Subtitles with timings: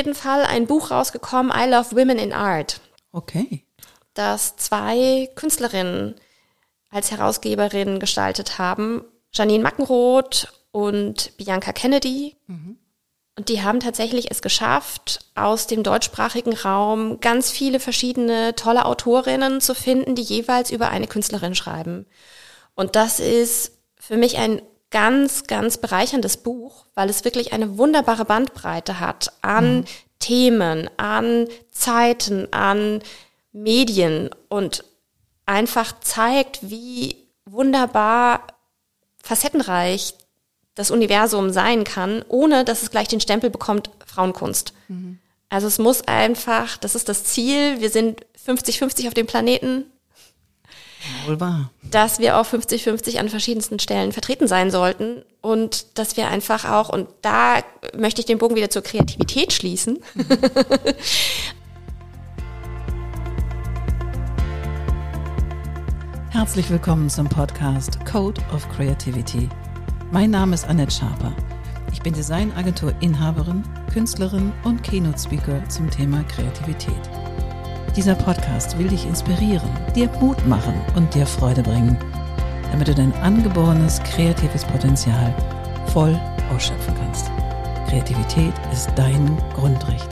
[0.00, 2.80] jeden Fall ein Buch rausgekommen, I Love Women in Art,
[3.12, 3.66] Okay.
[4.14, 6.14] das zwei Künstlerinnen
[6.88, 9.04] als Herausgeberinnen gestaltet haben.
[9.30, 12.34] Janine Mackenroth und Bianca Kennedy.
[13.36, 19.60] Und die haben tatsächlich es geschafft, aus dem deutschsprachigen Raum ganz viele verschiedene tolle Autorinnen
[19.60, 22.06] zu finden, die jeweils über eine Künstlerin schreiben.
[22.74, 28.24] Und das ist für mich ein ganz, ganz bereicherndes Buch, weil es wirklich eine wunderbare
[28.24, 29.84] Bandbreite hat an
[30.18, 33.02] Themen, an Zeiten, an
[33.52, 34.84] Medien und
[35.46, 38.46] einfach zeigt, wie wunderbar
[39.22, 40.14] facettenreich
[40.74, 44.72] das Universum sein kann, ohne dass es gleich den Stempel bekommt, Frauenkunst.
[45.48, 49.86] Also es muss einfach, das ist das Ziel, wir sind 50-50 auf dem Planeten,
[51.26, 51.70] Wohl wahr.
[51.90, 56.88] dass wir auf 50-50 an verschiedensten Stellen vertreten sein sollten und dass wir einfach auch,
[56.90, 57.58] und da
[57.96, 59.98] möchte ich den Bogen wieder zur Kreativität schließen,
[66.30, 69.48] Herzlich willkommen zum Podcast Code of Creativity.
[70.10, 71.34] Mein Name ist Annette Schaper.
[71.92, 73.62] Ich bin Designagentur-Inhaberin,
[73.92, 77.10] Künstlerin und Keynote-Speaker zum Thema Kreativität.
[77.96, 81.98] Dieser Podcast will dich inspirieren, dir Mut machen und dir Freude bringen,
[82.70, 85.34] damit du dein angeborenes kreatives Potenzial
[85.92, 86.18] voll
[86.54, 87.26] ausschöpfen kannst.
[87.88, 90.08] Kreativität ist dein Grundrecht.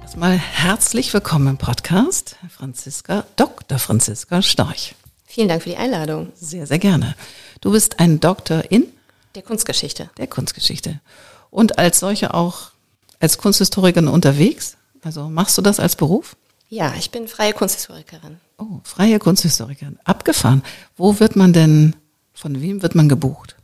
[0.00, 3.78] Erstmal herzlich willkommen im Podcast, Franziska, Dr.
[3.78, 4.94] Franziska Storch.
[5.26, 7.14] vielen Dank für die Einladung, Sehr, sehr gerne.
[7.60, 8.86] Du bist ein Doktor in
[9.34, 10.08] der Kunstgeschichte.
[10.16, 11.00] der Kunstgeschichte
[11.50, 12.70] und als solche auch
[13.20, 14.76] als Kunsthistorikerin unterwegs.
[15.02, 16.36] Also machst du das als Beruf?
[16.68, 18.38] Ja, ich bin freie Kunsthistorikerin.
[18.58, 19.98] Oh, freie Kunsthistorikerin.
[20.04, 20.62] Abgefahren.
[20.96, 21.94] Wo wird man denn,
[22.34, 23.54] von wem wird man gebucht?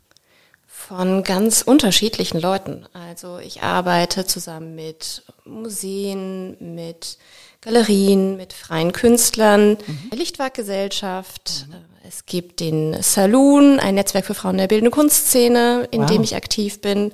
[0.67, 2.86] Von ganz unterschiedlichen Leuten.
[2.92, 7.19] Also ich arbeite zusammen mit Museen, mit
[7.61, 9.78] Galerien, mit freien Künstlern,
[10.11, 11.67] der Lichtwerkgesellschaft.
[12.07, 16.11] Es gibt den Saloon, ein Netzwerk für Frauen der bildenden Kunstszene, in Wow.
[16.11, 17.12] dem ich aktiv bin.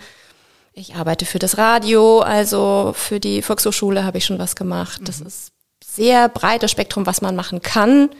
[0.79, 5.01] Ich arbeite für das Radio, also für die Volkshochschule habe ich schon was gemacht.
[5.05, 5.51] Das ist
[5.85, 8.11] sehr breites Spektrum, was man machen kann.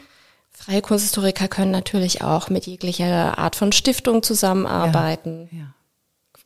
[0.51, 5.49] Freie Kunsthistoriker können natürlich auch mit jeglicher Art von Stiftung zusammenarbeiten.
[5.53, 5.73] Ja.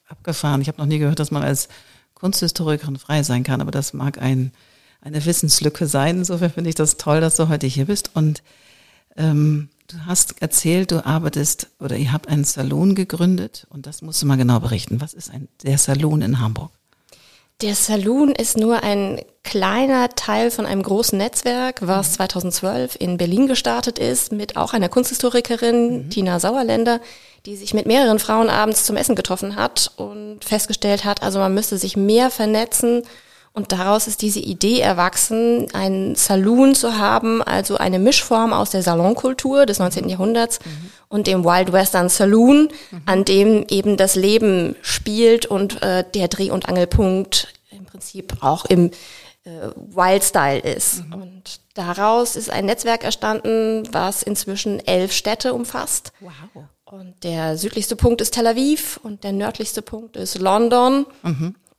[0.07, 0.61] Abgefahren.
[0.61, 1.69] Ich habe noch nie gehört, dass man als
[2.13, 4.53] Kunsthistorikerin frei sein kann, aber das mag ein,
[5.01, 6.19] eine Wissenslücke sein.
[6.19, 8.11] Insofern finde ich das toll, dass du heute hier bist.
[8.13, 8.43] Und
[9.17, 14.23] ähm, du hast erzählt, du arbeitest oder ihr habt einen Salon gegründet und das musst
[14.23, 15.01] du mal genau berichten.
[15.01, 16.71] Was ist ein, der Salon in Hamburg?
[17.61, 23.47] Der Saloon ist nur ein kleiner Teil von einem großen Netzwerk, was 2012 in Berlin
[23.47, 27.01] gestartet ist, mit auch einer Kunsthistorikerin, Tina Sauerländer,
[27.47, 31.55] die sich mit mehreren Frauen abends zum Essen getroffen hat und festgestellt hat, also man
[31.55, 33.05] müsste sich mehr vernetzen.
[33.55, 38.83] Und daraus ist diese Idee erwachsen, einen Saloon zu haben, also eine Mischform aus der
[38.83, 40.09] Salonkultur des 19.
[40.09, 40.59] Jahrhunderts
[41.09, 42.69] und dem Wild Western Saloon,
[43.05, 48.65] an dem eben das Leben spielt und äh, der Dreh- und Angelpunkt im Prinzip auch
[48.65, 48.91] im
[49.45, 51.03] äh, Wild Style ist.
[51.13, 56.13] Und daraus ist ein Netzwerk erstanden, was inzwischen elf Städte umfasst.
[56.21, 56.65] Wow.
[56.85, 61.07] Und der südlichste Punkt ist Tel Aviv und der nördlichste Punkt ist London.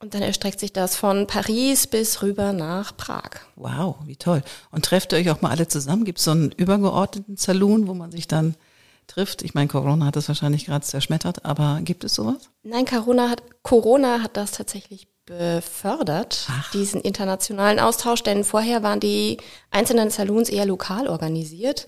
[0.04, 3.30] Und dann erstreckt sich das von Paris bis rüber nach Prag.
[3.56, 4.42] Wow, wie toll.
[4.70, 6.04] Und trefft ihr euch auch mal alle zusammen?
[6.04, 8.54] Gibt es so einen übergeordneten Saloon, wo man sich dann
[9.06, 9.40] trifft?
[9.40, 12.50] Ich meine, Corona hat das wahrscheinlich gerade zerschmettert, aber gibt es sowas?
[12.64, 19.38] Nein, Corona hat, Corona hat das tatsächlich befördert, diesen internationalen Austausch, denn vorher waren die
[19.70, 21.86] einzelnen Saloons eher lokal organisiert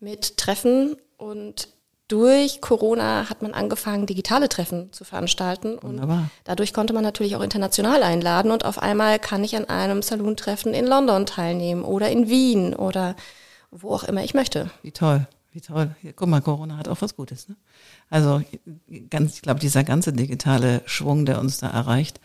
[0.00, 1.68] mit Treffen und
[2.12, 5.78] durch Corona hat man angefangen, digitale Treffen zu veranstalten.
[5.78, 6.30] Und Wunderbar.
[6.44, 10.74] dadurch konnte man natürlich auch international einladen und auf einmal kann ich an einem Saloon-Treffen
[10.74, 13.16] in London teilnehmen oder in Wien oder
[13.70, 14.70] wo auch immer ich möchte.
[14.82, 15.96] Wie toll, wie toll.
[16.14, 17.48] Guck mal, Corona hat auch was Gutes.
[17.48, 17.56] Ne?
[18.10, 18.42] Also
[19.08, 22.20] ganz, ich glaube, dieser ganze digitale Schwung, der uns da erreicht,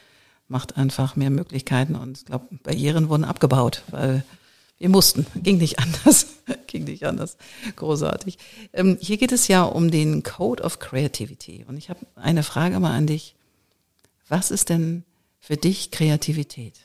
[0.49, 4.25] macht einfach mehr Möglichkeiten und ich glaube, Barrieren wurden abgebaut, weil
[4.79, 5.25] wir mussten.
[5.35, 6.27] Ging nicht anders.
[6.67, 7.37] Ging nicht anders.
[7.75, 8.37] Großartig.
[8.73, 11.65] Ähm, hier geht es ja um den Code of Creativity.
[11.67, 13.35] Und ich habe eine Frage mal an dich.
[14.27, 15.03] Was ist denn
[15.39, 16.75] für dich Kreativität?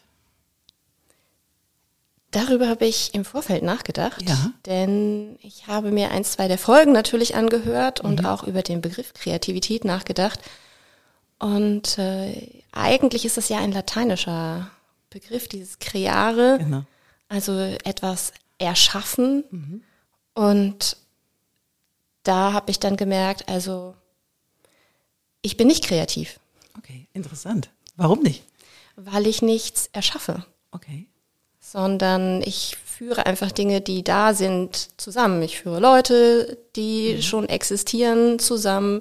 [2.31, 4.53] Darüber habe ich im Vorfeld nachgedacht, Ja.
[4.65, 9.13] denn ich habe mir ein, zwei der Folgen natürlich angehört und auch über den Begriff
[9.13, 10.41] Kreativität nachgedacht.
[11.39, 14.71] Und äh, eigentlich ist das ja ein lateinischer
[15.11, 16.85] Begriff, dieses Creare, Genau.
[17.33, 19.83] Also etwas erschaffen.
[20.35, 20.97] Und
[22.23, 23.95] da habe ich dann gemerkt, also
[25.41, 26.39] ich bin nicht kreativ.
[26.79, 27.71] Okay, interessant.
[27.97, 28.45] Warum nicht?
[28.97, 30.45] Weil ich nichts erschaffe.
[30.71, 31.07] Okay.
[31.59, 35.43] Sondern ich führe einfach Dinge, die da sind, zusammen.
[35.43, 37.23] Ich führe Leute, die mhm.
[37.23, 39.01] schon existieren, zusammen.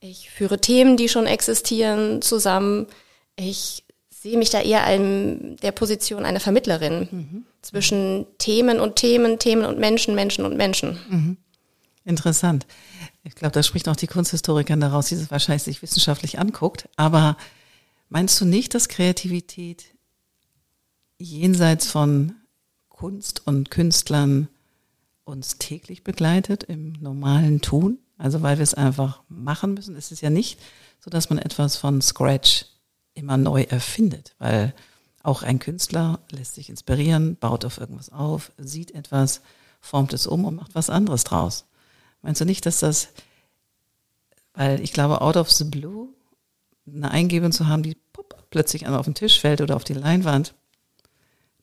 [0.00, 2.86] Ich führe Themen, die schon existieren, zusammen.
[3.36, 7.46] Ich sehe mich da eher in der Position einer Vermittlerin mhm.
[7.62, 10.98] Zwischen Themen und Themen, Themen und Menschen, Menschen und Menschen.
[11.08, 11.36] Mhm.
[12.04, 12.66] Interessant.
[13.24, 16.88] Ich glaube, da spricht auch die Kunsthistorikerin daraus, die es wahrscheinlich sich wissenschaftlich anguckt.
[16.96, 17.36] Aber
[18.08, 19.84] meinst du nicht, dass Kreativität
[21.18, 22.34] jenseits von
[22.88, 24.48] Kunst und Künstlern
[25.24, 27.98] uns täglich begleitet im normalen Tun?
[28.18, 29.96] Also weil wir es einfach machen müssen.
[29.96, 30.60] Es ist ja nicht
[31.00, 32.66] so, dass man etwas von Scratch
[33.14, 34.74] immer neu erfindet, weil
[35.22, 39.40] auch ein Künstler lässt sich inspirieren, baut auf irgendwas auf, sieht etwas,
[39.80, 41.66] formt es um und macht was anderes draus.
[42.22, 43.08] Meinst du nicht, dass das,
[44.54, 46.08] weil ich glaube, out of the blue
[46.86, 49.94] eine Eingebung zu haben, die pop, plötzlich einmal auf den Tisch fällt oder auf die
[49.94, 50.54] Leinwand,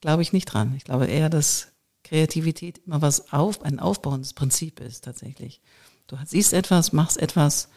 [0.02, 0.74] glaube ich nicht dran.
[0.76, 1.70] Ich glaube eher, dass
[2.04, 5.62] Kreativität immer was auf, ein aufbauendes Prinzip ist tatsächlich.
[6.08, 7.70] Du siehst etwas, machst etwas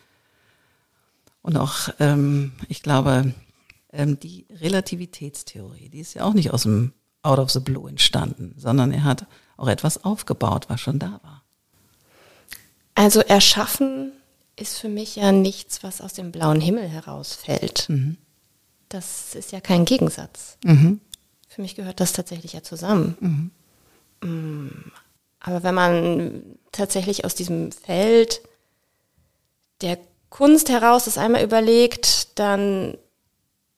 [1.43, 3.35] und auch, ähm, ich glaube,
[3.93, 6.93] ähm, die Relativitätstheorie, die ist ja auch nicht aus dem
[7.23, 11.45] Out of the Blue entstanden, sondern er hat auch etwas aufgebaut, was schon da war.
[12.95, 14.13] Also erschaffen
[14.57, 17.89] ist für mich ja nichts, was aus dem blauen Himmel herausfällt.
[17.89, 18.17] Mhm.
[18.89, 20.59] Das ist ja kein Gegensatz.
[20.65, 21.01] Mhm.
[21.49, 23.51] Für mich gehört das tatsächlich ja zusammen.
[24.21, 24.93] Mhm.
[25.41, 28.43] Aber wenn man tatsächlich aus diesem Feld
[29.81, 29.99] der
[30.31, 32.97] Kunst heraus das einmal überlegt, dann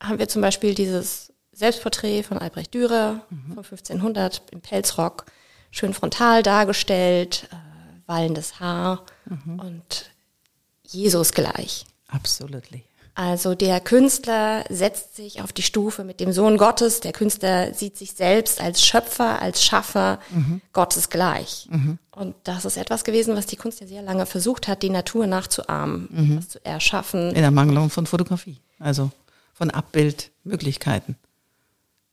[0.02, 3.54] haben wir zum Beispiel dieses Selbstporträt von Albrecht Dürer mhm.
[3.54, 5.26] von 1500 im Pelzrock,
[5.70, 7.56] schön frontal dargestellt, äh,
[8.06, 9.60] wallendes Haar mhm.
[9.60, 10.10] und
[10.82, 11.86] Jesus gleich.
[12.08, 12.84] Absolutely.
[13.16, 16.98] Also der Künstler setzt sich auf die Stufe mit dem Sohn Gottes.
[16.98, 20.60] Der Künstler sieht sich selbst als Schöpfer, als Schaffer mhm.
[20.72, 21.68] Gottes gleich.
[21.70, 21.98] Mhm.
[22.10, 25.28] Und das ist etwas gewesen, was die Kunst ja sehr lange versucht hat, die Natur
[25.28, 26.38] nachzuahmen, mhm.
[26.38, 27.28] was zu erschaffen.
[27.30, 29.12] In der Mangelung von Fotografie, also
[29.54, 31.16] von Abbildmöglichkeiten.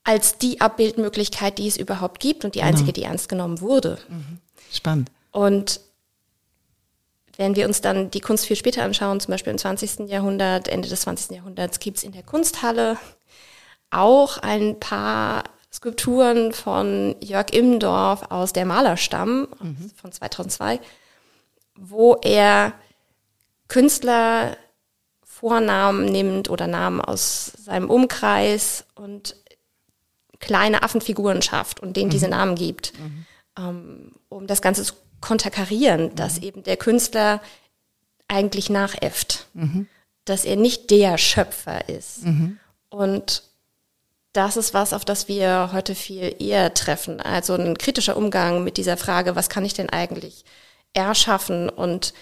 [0.04, 2.94] Als die Abbildmöglichkeit, die es überhaupt gibt und die einzige, genau.
[2.94, 3.98] die ernst genommen wurde.
[4.08, 4.38] Mhm.
[4.72, 5.10] Spannend.
[5.30, 5.80] Und
[7.36, 10.08] wenn wir uns dann die Kunst viel später anschauen, zum Beispiel im 20.
[10.08, 11.36] Jahrhundert, Ende des 20.
[11.36, 12.96] Jahrhunderts, gibt es in der Kunsthalle
[13.90, 19.90] auch ein paar Skulpturen von Jörg Immendorf aus der Malerstamm mhm.
[19.96, 20.80] von 2002,
[21.76, 22.74] wo er
[23.68, 24.56] Künstler
[25.42, 29.34] Vornamen nimmt oder Namen aus seinem Umkreis und
[30.38, 32.12] kleine Affenfiguren schafft und denen mhm.
[32.12, 33.26] diese Namen gibt, mhm.
[33.58, 36.14] ähm, um das Ganze zu konterkarieren, mhm.
[36.14, 37.42] dass eben der Künstler
[38.28, 39.88] eigentlich nachäfft, mhm.
[40.24, 42.24] dass er nicht der Schöpfer ist.
[42.24, 42.60] Mhm.
[42.88, 43.42] Und
[44.32, 47.20] das ist was, auf das wir heute viel eher treffen.
[47.20, 50.44] Also ein kritischer Umgang mit dieser Frage, was kann ich denn eigentlich
[50.92, 52.14] erschaffen und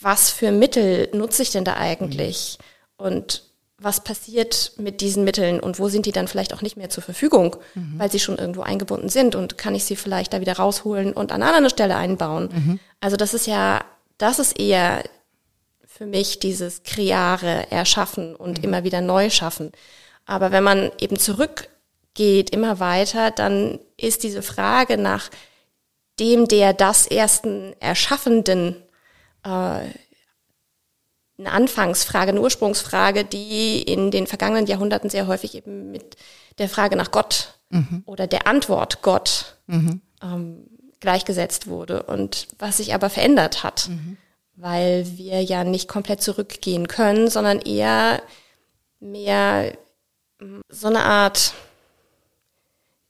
[0.00, 2.58] was für Mittel nutze ich denn da eigentlich?
[2.58, 3.06] Mhm.
[3.06, 6.88] Und was passiert mit diesen Mitteln und wo sind die dann vielleicht auch nicht mehr
[6.88, 7.94] zur Verfügung, mhm.
[7.98, 11.32] weil sie schon irgendwo eingebunden sind und kann ich sie vielleicht da wieder rausholen und
[11.32, 12.48] an einer anderen Stelle einbauen.
[12.52, 12.80] Mhm.
[13.00, 13.84] Also das ist ja,
[14.18, 15.02] das ist eher
[15.84, 18.64] für mich dieses Kreare, Erschaffen und mhm.
[18.64, 19.72] immer wieder neu schaffen.
[20.24, 25.28] Aber wenn man eben zurückgeht, immer weiter, dann ist diese Frage nach
[26.20, 28.76] dem, der das ersten Erschaffenden
[29.44, 29.88] äh,
[31.38, 36.16] eine Anfangsfrage, eine Ursprungsfrage, die in den vergangenen Jahrhunderten sehr häufig eben mit
[36.58, 38.02] der Frage nach Gott mhm.
[38.06, 40.00] oder der Antwort Gott mhm.
[40.22, 40.66] ähm,
[41.00, 44.16] gleichgesetzt wurde und was sich aber verändert hat, mhm.
[44.54, 48.22] weil wir ja nicht komplett zurückgehen können, sondern eher
[49.00, 49.76] mehr
[50.68, 51.54] so eine Art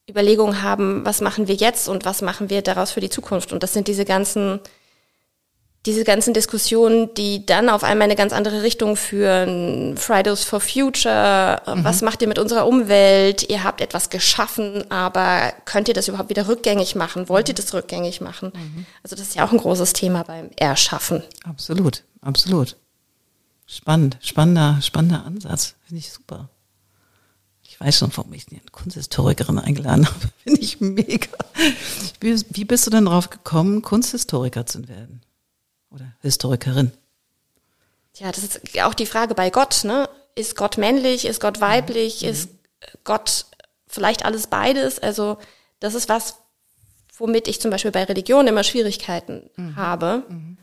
[0.09, 3.53] Überlegung haben, was machen wir jetzt und was machen wir daraus für die Zukunft.
[3.53, 4.61] Und das sind diese ganzen
[5.85, 9.97] diese ganzen Diskussionen, die dann auf einmal eine ganz andere Richtung führen.
[9.97, 11.83] Fridays for Future, mhm.
[11.83, 13.49] was macht ihr mit unserer Umwelt?
[13.51, 17.29] Ihr habt etwas geschaffen, aber könnt ihr das überhaupt wieder rückgängig machen?
[17.29, 18.53] Wollt ihr das rückgängig machen?
[18.55, 18.87] Mhm.
[19.03, 21.25] Also das ist ja auch ein großes Thema beim Erschaffen.
[21.43, 22.77] Absolut, absolut.
[23.67, 25.75] Spannend, spannender, spannender Ansatz.
[25.87, 26.49] Finde ich super.
[27.65, 30.29] Ich weiß schon, warum ich eine Kunsthistorikerin eingeladen habe.
[30.45, 31.27] Finde ich mega.
[32.21, 35.23] Wie, wie bist du denn drauf gekommen, Kunsthistoriker zu werden?
[35.93, 36.93] Oder Historikerin?
[38.17, 40.09] Ja, das ist auch die Frage bei Gott, ne?
[40.35, 42.29] Ist Gott männlich, ist Gott weiblich, mhm.
[42.29, 42.51] ist
[43.05, 43.47] Gott
[43.87, 44.99] vielleicht alles beides?
[44.99, 45.39] Also
[45.81, 46.37] das ist was,
[47.17, 49.77] womit ich zum Beispiel bei Religion immer Schwierigkeiten mhm.
[49.77, 50.59] habe, mhm.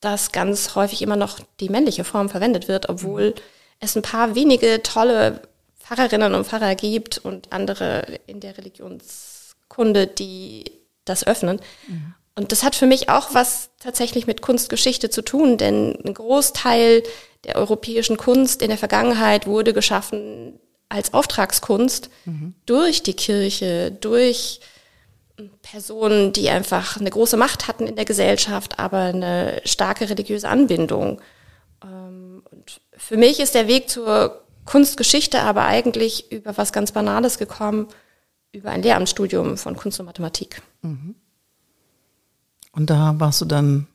[0.00, 3.40] dass ganz häufig immer noch die männliche Form verwendet wird, obwohl mhm.
[3.80, 5.42] es ein paar wenige tolle
[5.80, 10.64] Pfarrerinnen und Pfarrer gibt und andere in der Religionskunde, die
[11.04, 11.60] das öffnen.
[11.86, 12.14] Mhm.
[12.36, 17.02] Und das hat für mich auch was tatsächlich mit Kunstgeschichte zu tun, denn ein Großteil
[17.44, 22.54] der europäischen Kunst in der Vergangenheit wurde geschaffen als Auftragskunst mhm.
[22.66, 24.60] durch die Kirche, durch
[25.62, 31.20] Personen, die einfach eine große Macht hatten in der Gesellschaft, aber eine starke religiöse Anbindung.
[31.82, 37.38] Ähm, und für mich ist der Weg zur Kunstgeschichte aber eigentlich über was ganz Banales
[37.38, 37.88] gekommen,
[38.52, 40.62] über ein Lehramtsstudium von Kunst und Mathematik.
[40.82, 41.14] Mhm.
[42.76, 43.86] Und da warst du dann,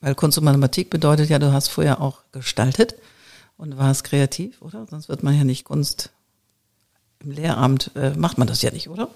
[0.00, 2.96] weil Kunst und Mathematik bedeutet ja, du hast vorher auch gestaltet
[3.56, 4.84] und warst kreativ, oder?
[4.90, 6.10] Sonst wird man ja nicht Kunst
[7.20, 9.08] im Lehramt, äh, macht man das ja nicht, oder?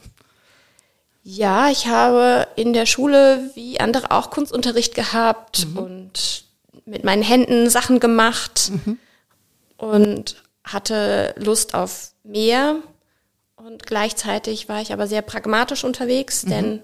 [1.24, 5.78] Ja, ich habe in der Schule wie andere auch Kunstunterricht gehabt mhm.
[5.78, 6.44] und
[6.84, 8.98] mit meinen Händen Sachen gemacht mhm.
[9.76, 12.76] und hatte Lust auf mehr.
[13.56, 16.50] Und gleichzeitig war ich aber sehr pragmatisch unterwegs, mhm.
[16.50, 16.82] denn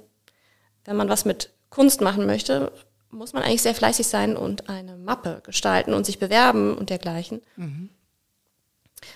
[0.87, 2.73] wenn man was mit Kunst machen möchte,
[3.11, 7.43] muss man eigentlich sehr fleißig sein und eine Mappe gestalten und sich bewerben und dergleichen.
[7.57, 7.91] Mhm.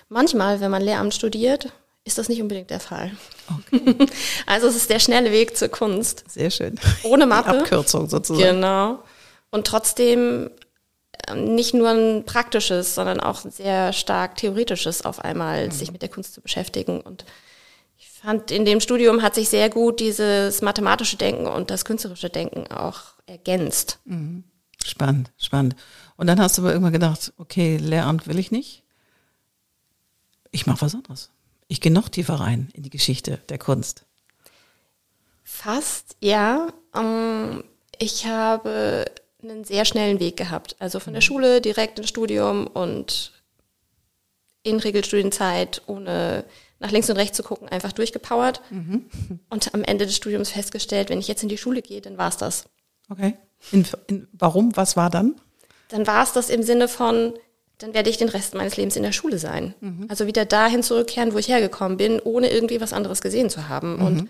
[0.09, 1.71] Manchmal, wenn man Lehramt studiert,
[2.03, 3.11] ist das nicht unbedingt der Fall.
[3.49, 3.95] Okay.
[4.45, 6.23] Also es ist der schnelle Weg zur Kunst.
[6.27, 6.79] Sehr schön.
[7.03, 7.51] Ohne Mappe.
[7.51, 8.55] Die Abkürzung sozusagen.
[8.55, 8.99] Genau.
[9.49, 10.51] Und trotzdem
[11.27, 15.71] ähm, nicht nur ein praktisches, sondern auch ein sehr stark theoretisches auf einmal, mhm.
[15.71, 17.01] sich mit der Kunst zu beschäftigen.
[17.01, 17.25] Und
[18.25, 22.67] fand, in dem Studium hat sich sehr gut dieses mathematische Denken und das künstlerische Denken
[22.71, 23.99] auch ergänzt.
[24.05, 24.43] Mhm.
[24.83, 25.75] Spannend, spannend.
[26.17, 28.83] Und dann hast du aber irgendwann gedacht, okay, Lehramt will ich nicht.
[30.51, 31.31] Ich mache was anderes.
[31.67, 34.05] Ich gehe noch tiefer rein in die Geschichte der Kunst.
[35.43, 36.67] Fast, ja.
[36.93, 37.63] Ähm,
[37.97, 39.05] ich habe
[39.41, 40.75] einen sehr schnellen Weg gehabt.
[40.79, 41.25] Also von der mhm.
[41.25, 43.31] Schule direkt ins Studium und
[44.63, 46.45] in Regelstudienzeit, ohne
[46.85, 48.61] nach links und rechts zu gucken, einfach durchgepowert.
[48.69, 49.05] Mhm.
[49.49, 52.29] Und am Ende des Studiums festgestellt, wenn ich jetzt in die Schule gehe, dann war
[52.29, 52.65] es das.
[53.09, 53.35] Okay.
[53.71, 54.75] In, in, warum?
[54.77, 55.35] Was war dann?
[55.89, 57.33] Dann war es das im Sinne von,
[57.79, 59.73] dann werde ich den Rest meines Lebens in der Schule sein.
[59.81, 60.05] Mhm.
[60.09, 63.95] Also wieder dahin zurückkehren, wo ich hergekommen bin, ohne irgendwie was anderes gesehen zu haben.
[63.95, 64.05] Mhm.
[64.05, 64.29] Und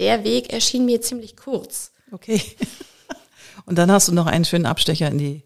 [0.00, 1.92] der Weg erschien mir ziemlich kurz.
[2.10, 2.42] Okay.
[3.64, 5.42] Und dann hast du noch einen schönen Abstecher in die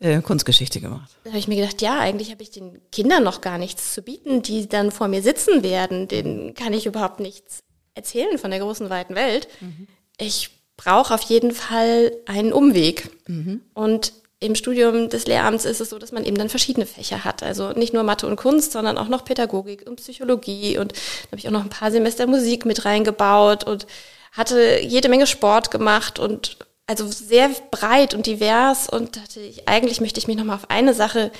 [0.00, 1.10] äh, Kunstgeschichte gemacht.
[1.24, 4.02] Da habe ich mir gedacht, ja, eigentlich habe ich den Kindern noch gar nichts zu
[4.02, 6.08] bieten, die dann vor mir sitzen werden.
[6.08, 7.60] Denen kann ich überhaupt nichts
[7.94, 9.48] erzählen von der großen, weiten Welt.
[9.60, 9.88] Mhm.
[10.18, 13.10] Ich brauche auf jeden Fall einen Umweg.
[13.26, 13.62] Mhm.
[13.74, 17.42] Und im Studium des Lehramts ist es so, dass man eben dann verschiedene Fächer hat.
[17.42, 20.78] Also nicht nur Mathe und Kunst, sondern auch noch Pädagogik und Psychologie.
[20.78, 23.88] Und da habe ich auch noch ein paar Semester Musik mit reingebaut und
[24.30, 26.56] hatte jede Menge Sport gemacht und
[26.88, 30.94] also sehr breit und divers und dachte ich, eigentlich möchte ich mich nochmal auf eine
[30.94, 31.30] Sache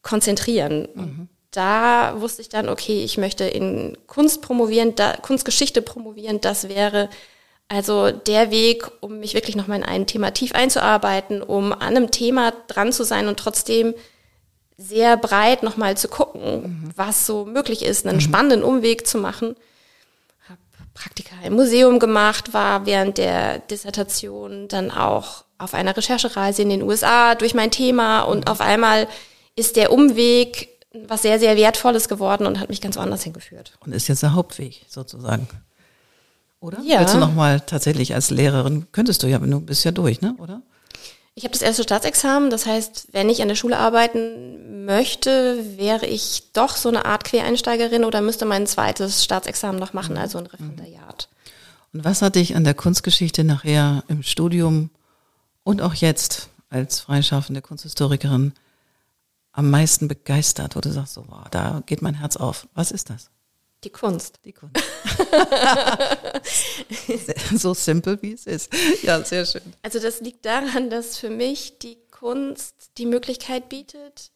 [0.00, 0.88] konzentrieren.
[0.94, 1.28] Mhm.
[1.50, 7.10] Da wusste ich dann, okay, ich möchte in Kunst promovieren, da, Kunstgeschichte promovieren, das wäre
[7.68, 12.10] also der Weg, um mich wirklich nochmal in ein Thema tief einzuarbeiten, um an einem
[12.10, 13.94] Thema dran zu sein und trotzdem
[14.78, 16.90] sehr breit nochmal zu gucken, mhm.
[16.96, 18.22] was so möglich ist, einen mhm.
[18.22, 19.54] spannenden Umweg zu machen.
[20.94, 26.82] Praktika im Museum gemacht, war während der Dissertation dann auch auf einer Recherchereise in den
[26.82, 28.50] USA durch mein Thema und mhm.
[28.50, 29.08] auf einmal
[29.56, 30.68] ist der Umweg
[31.08, 33.72] was sehr, sehr Wertvolles geworden und hat mich ganz woanders hingeführt.
[33.80, 35.48] Und ist jetzt der Hauptweg sozusagen
[36.62, 36.80] oder?
[36.84, 37.00] Ja.
[37.00, 40.62] Willst du nochmal tatsächlich als Lehrerin, könntest du ja, du bist ja durch, ne, oder?
[41.34, 46.06] Ich habe das erste Staatsexamen, das heißt, wenn ich an der Schule arbeiten möchte, wäre
[46.06, 50.46] ich doch so eine Art Quereinsteigerin oder müsste mein zweites Staatsexamen noch machen, also ein
[50.46, 51.28] Referendariat.
[51.94, 54.90] Und was hat dich an der Kunstgeschichte nachher im Studium
[55.64, 58.52] und auch jetzt als freischaffende Kunsthistorikerin
[59.52, 62.66] am meisten begeistert, wo du sagst, so, wow, da geht mein Herz auf.
[62.74, 63.30] Was ist das?
[63.84, 64.38] Die Kunst.
[64.44, 64.76] Die Kunst.
[67.56, 68.72] so simpel wie es ist.
[69.02, 69.62] Ja, sehr schön.
[69.82, 74.30] Also das liegt daran, dass für mich die Kunst die Möglichkeit bietet,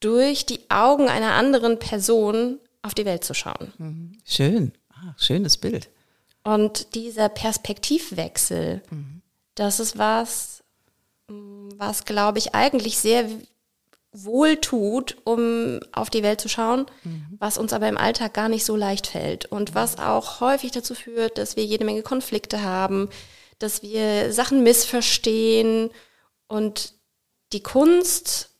[0.00, 3.72] durch die Augen einer anderen Person auf die Welt zu schauen.
[3.78, 4.18] Mhm.
[4.24, 4.72] Schön.
[4.90, 5.90] Ah, schönes Bild.
[6.44, 9.22] Und dieser Perspektivwechsel, mhm.
[9.56, 10.62] das ist was,
[11.26, 13.28] was glaube ich eigentlich sehr
[14.12, 17.36] wohltut, um auf die Welt zu schauen, mhm.
[17.38, 20.94] was uns aber im Alltag gar nicht so leicht fällt und was auch häufig dazu
[20.94, 23.10] führt, dass wir jede Menge Konflikte haben,
[23.58, 25.90] dass wir Sachen missverstehen
[26.46, 26.94] und
[27.52, 28.50] die Kunst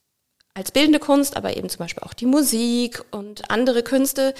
[0.54, 4.34] als bildende Kunst, aber eben zum Beispiel auch die Musik und andere Künste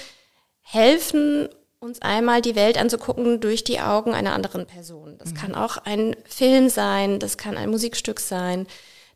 [0.61, 1.47] helfen
[1.79, 5.17] uns einmal die Welt anzugucken durch die Augen einer anderen Person.
[5.17, 5.35] Das mhm.
[5.35, 8.67] kann auch ein Film sein, das kann ein Musikstück sein,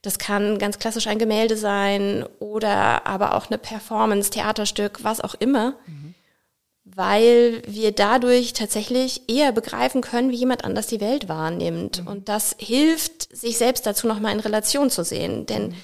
[0.04, 5.34] Das kann ganz klassisch ein Gemälde sein oder aber auch eine Performance, Theaterstück, was auch
[5.34, 5.78] immer.
[5.88, 6.14] Mhm.
[6.84, 12.02] Weil wir dadurch tatsächlich eher begreifen können, wie jemand anders die Welt wahrnimmt.
[12.02, 12.08] Mhm.
[12.08, 15.46] Und das hilft, sich selbst dazu nochmal in Relation zu sehen.
[15.46, 15.76] Denn mhm.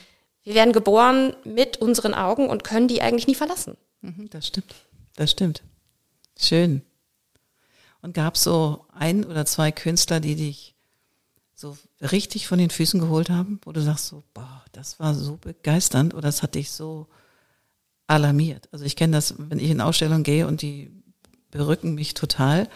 [0.43, 3.77] wir werden geboren mit unseren Augen und können die eigentlich nie verlassen.
[4.01, 4.75] Mhm, das stimmt.
[5.15, 5.63] Das stimmt.
[6.37, 6.81] Schön.
[8.01, 10.75] Und gab es so ein oder zwei Künstler, die dich
[11.55, 15.37] so richtig von den Füßen geholt haben, wo du sagst so, boah, das war so
[15.37, 17.07] begeisternd oder das hat dich so
[18.07, 18.69] alarmiert.
[18.71, 20.91] Also ich kenne das, wenn ich in Ausstellungen gehe und die
[21.51, 22.67] berücken mich total,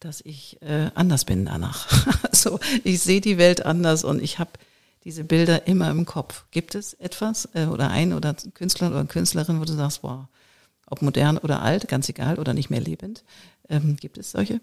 [0.00, 1.88] dass ich äh, anders bin danach.
[2.30, 4.50] also ich sehe die Welt anders und ich habe
[5.04, 6.44] diese Bilder immer im Kopf.
[6.50, 10.28] Gibt es etwas äh, oder ein oder Künstler oder Künstlerin, wo du sagst, boah,
[10.86, 13.24] ob modern oder alt, ganz egal, oder nicht mehr lebend,
[13.68, 14.60] ähm, gibt es solche?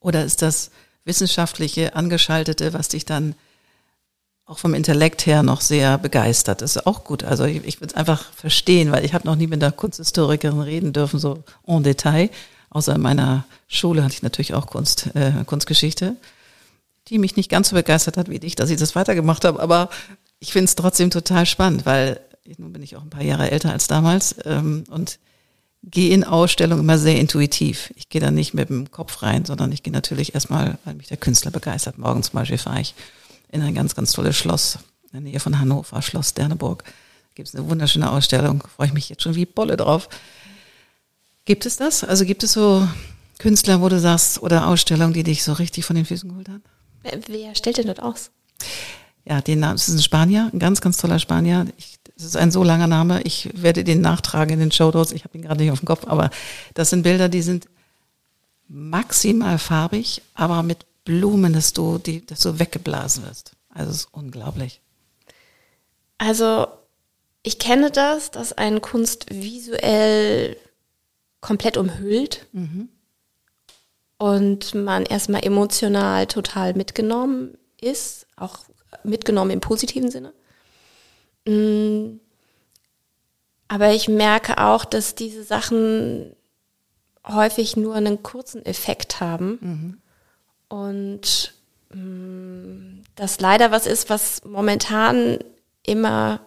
[0.00, 0.70] Oder ist das
[1.06, 3.34] wissenschaftliche, angeschaltete, was dich dann
[4.44, 6.62] auch vom Intellekt her noch sehr begeistert.
[6.62, 7.24] Das ist auch gut.
[7.24, 10.60] Also ich, ich würde es einfach verstehen, weil ich habe noch nie mit einer Kunsthistorikerin
[10.60, 12.30] reden dürfen, so en Detail.
[12.70, 16.16] Außer in meiner Schule hatte ich natürlich auch Kunst, äh, Kunstgeschichte,
[17.08, 19.60] die mich nicht ganz so begeistert hat wie dich, dass ich das weitergemacht habe.
[19.60, 19.88] Aber
[20.38, 22.20] ich finde es trotzdem total spannend, weil
[22.58, 25.18] nun bin ich auch ein paar Jahre älter als damals ähm, und
[25.90, 27.92] gehe in Ausstellungen immer sehr intuitiv.
[27.96, 31.06] Ich gehe da nicht mit dem Kopf rein, sondern ich gehe natürlich erstmal, weil mich
[31.06, 31.98] der Künstler begeistert.
[31.98, 32.94] Morgen zum Beispiel fahre ich
[33.50, 36.82] in ein ganz, ganz tolles Schloss in der Nähe von Hannover, Schloss Sterneburg.
[36.84, 36.90] Da
[37.34, 38.64] gibt es eine wunderschöne Ausstellung.
[38.74, 40.08] Freue ich mich jetzt schon wie Bolle drauf.
[41.44, 42.02] Gibt es das?
[42.02, 42.86] Also gibt es so
[43.38, 46.62] Künstler, wo du sagst, oder Ausstellungen, die dich so richtig von den Füßen geholt haben?
[47.02, 48.30] Wer stellt denn dort aus?
[49.24, 51.66] Ja, den Namen, ist ein Spanier, ein ganz, ganz toller Spanier.
[51.76, 53.22] Ich es ist ein so langer Name.
[53.22, 55.12] Ich werde den nachtragen in den Shownotes.
[55.12, 56.30] Ich habe ihn gerade nicht auf dem Kopf, aber
[56.74, 57.68] das sind Bilder, die sind
[58.68, 63.52] maximal farbig, aber mit Blumen, dass du, die, dass du weggeblasen wirst.
[63.68, 64.80] Also es ist unglaublich.
[66.18, 66.66] Also
[67.42, 70.56] ich kenne das, dass eine Kunst visuell
[71.40, 72.88] komplett umhüllt mhm.
[74.18, 78.60] und man erstmal emotional total mitgenommen ist, auch
[79.04, 80.32] mitgenommen im positiven Sinne.
[81.46, 82.20] Mm.
[83.68, 86.36] Aber ich merke auch, dass diese Sachen
[87.26, 89.58] häufig nur einen kurzen Effekt haben.
[89.60, 89.98] Mhm.
[90.68, 91.54] Und
[91.92, 95.38] mm, das leider was ist, was momentan
[95.82, 96.40] immer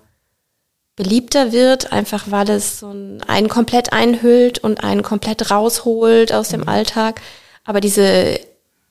[0.95, 6.49] beliebter wird, einfach weil es so ein, einen komplett einhüllt und einen komplett rausholt aus
[6.49, 6.69] dem mhm.
[6.69, 7.21] Alltag.
[7.63, 8.39] Aber diese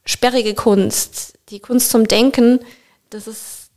[0.05, 2.61] sperrige Kunst, die Kunst zum Denken,
[3.11, 3.71] das ist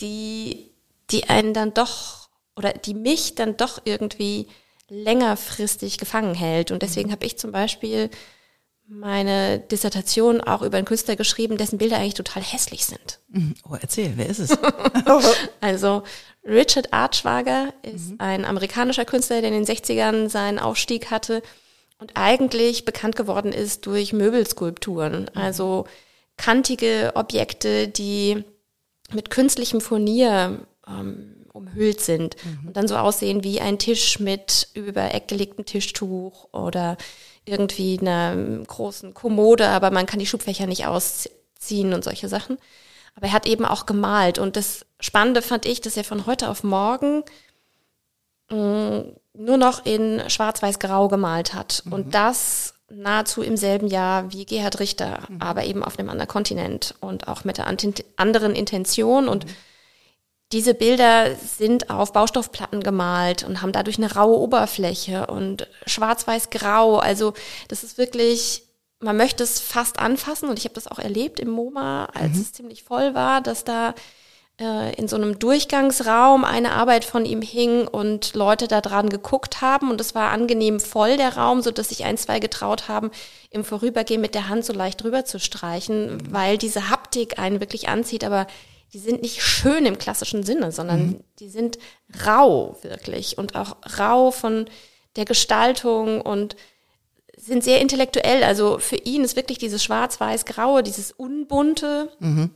[0.00, 0.69] die
[1.10, 4.46] die einen dann doch oder die mich dann doch irgendwie
[4.88, 6.70] längerfristig gefangen hält.
[6.70, 7.12] Und deswegen mhm.
[7.12, 8.10] habe ich zum Beispiel
[8.86, 13.20] meine Dissertation auch über einen Künstler geschrieben, dessen Bilder eigentlich total hässlich sind.
[13.28, 13.54] Mhm.
[13.68, 14.50] Oh, erzähl, wer ist es?
[15.60, 16.02] also
[16.44, 18.16] Richard Archwager ist mhm.
[18.18, 21.40] ein amerikanischer Künstler, der in den 60ern seinen Aufstieg hatte
[21.98, 25.30] und eigentlich bekannt geworden ist durch Möbelskulpturen.
[25.32, 25.40] Mhm.
[25.40, 25.86] Also
[26.36, 28.42] kantige Objekte, die
[29.12, 32.68] mit künstlichem Furnier ähm, umhüllt sind mhm.
[32.68, 36.96] und dann so aussehen wie ein Tisch mit über Eck gelegtem Tischtuch oder
[37.44, 42.58] irgendwie einer großen Kommode, aber man kann die Schubfächer nicht ausziehen und solche Sachen.
[43.16, 46.48] Aber er hat eben auch gemalt und das Spannende fand ich, dass er von heute
[46.48, 47.24] auf morgen
[48.50, 51.92] mh, mm, nur noch in Schwarz-Weiß-Grau gemalt hat mhm.
[51.92, 55.40] und das nahezu im selben Jahr wie Gerhard Richter, mhm.
[55.40, 57.66] aber eben auf einem anderen Kontinent und auch mit der
[58.16, 59.50] anderen Intention und mhm
[60.52, 66.98] diese Bilder sind auf Baustoffplatten gemalt und haben dadurch eine raue Oberfläche und schwarz-weiß-grau.
[66.98, 67.34] Also
[67.68, 68.64] das ist wirklich,
[68.98, 72.40] man möchte es fast anfassen und ich habe das auch erlebt im MoMA, als mhm.
[72.40, 73.94] es ziemlich voll war, dass da
[74.60, 79.60] äh, in so einem Durchgangsraum eine Arbeit von ihm hing und Leute da dran geguckt
[79.60, 83.12] haben und es war angenehm voll der Raum, so dass sich ein, zwei getraut haben,
[83.50, 86.32] im Vorübergehen mit der Hand so leicht drüber zu streichen, mhm.
[86.32, 88.48] weil diese Haptik einen wirklich anzieht, aber
[88.92, 91.24] die sind nicht schön im klassischen Sinne, sondern mhm.
[91.38, 91.78] die sind
[92.26, 94.66] rau wirklich und auch rau von
[95.16, 96.56] der Gestaltung und
[97.36, 98.42] sind sehr intellektuell.
[98.44, 102.50] Also für ihn ist wirklich dieses schwarz-weiß-graue, dieses unbunte mhm.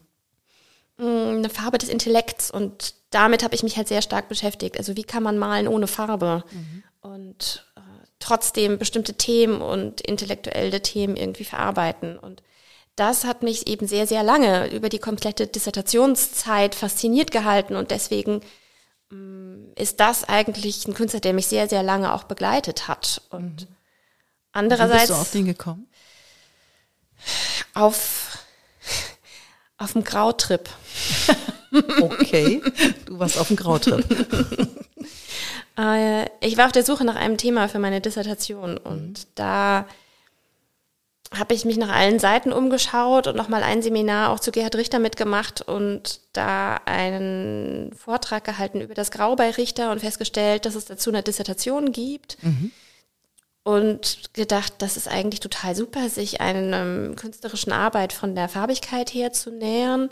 [0.97, 4.79] Mm, eine Farbe des Intellekts und damit habe ich mich halt sehr stark beschäftigt.
[4.79, 6.85] Also wie kann man malen ohne Farbe mhm.
[7.01, 7.81] und äh,
[8.21, 12.45] trotzdem bestimmte Themen und intellektuelle Themen irgendwie verarbeiten und
[12.97, 18.41] das hat mich eben sehr, sehr lange über die komplette Dissertationszeit fasziniert gehalten und deswegen
[19.11, 23.23] mm, ist das eigentlich ein Künstler, der mich sehr, sehr lange auch begleitet hat.
[23.31, 23.77] Und mhm.
[24.53, 24.95] andererseits.
[24.95, 25.89] Wie bist du auf den gekommen?
[27.75, 28.39] Auf,
[29.79, 30.69] auf dem Grautrip.
[32.01, 32.63] okay,
[33.07, 34.05] du warst auf dem Grautrip.
[35.79, 39.29] äh, ich war auf der Suche nach einem Thema für meine Dissertation und mhm.
[39.35, 39.87] da
[41.39, 44.99] habe ich mich nach allen Seiten umgeschaut und nochmal ein Seminar auch zu Gerhard Richter
[44.99, 50.85] mitgemacht und da einen Vortrag gehalten über das Grau bei Richter und festgestellt, dass es
[50.85, 52.37] dazu eine Dissertation gibt.
[52.43, 52.71] Mhm.
[53.63, 59.33] Und gedacht, das ist eigentlich total super, sich einer künstlerischen Arbeit von der Farbigkeit her
[59.33, 60.11] zu nähern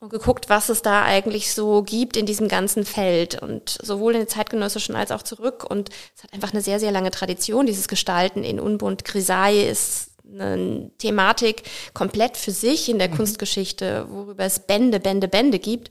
[0.00, 4.20] und geguckt, was es da eigentlich so gibt in diesem ganzen Feld und sowohl in
[4.20, 5.64] den zeitgenössischen als auch zurück.
[5.68, 7.66] Und es hat einfach eine sehr, sehr lange Tradition.
[7.66, 11.62] Dieses Gestalten in Unbunt Grisaille ist eine Thematik
[11.94, 13.16] komplett für sich in der mhm.
[13.16, 15.90] Kunstgeschichte, worüber es Bände, Bände, Bände gibt.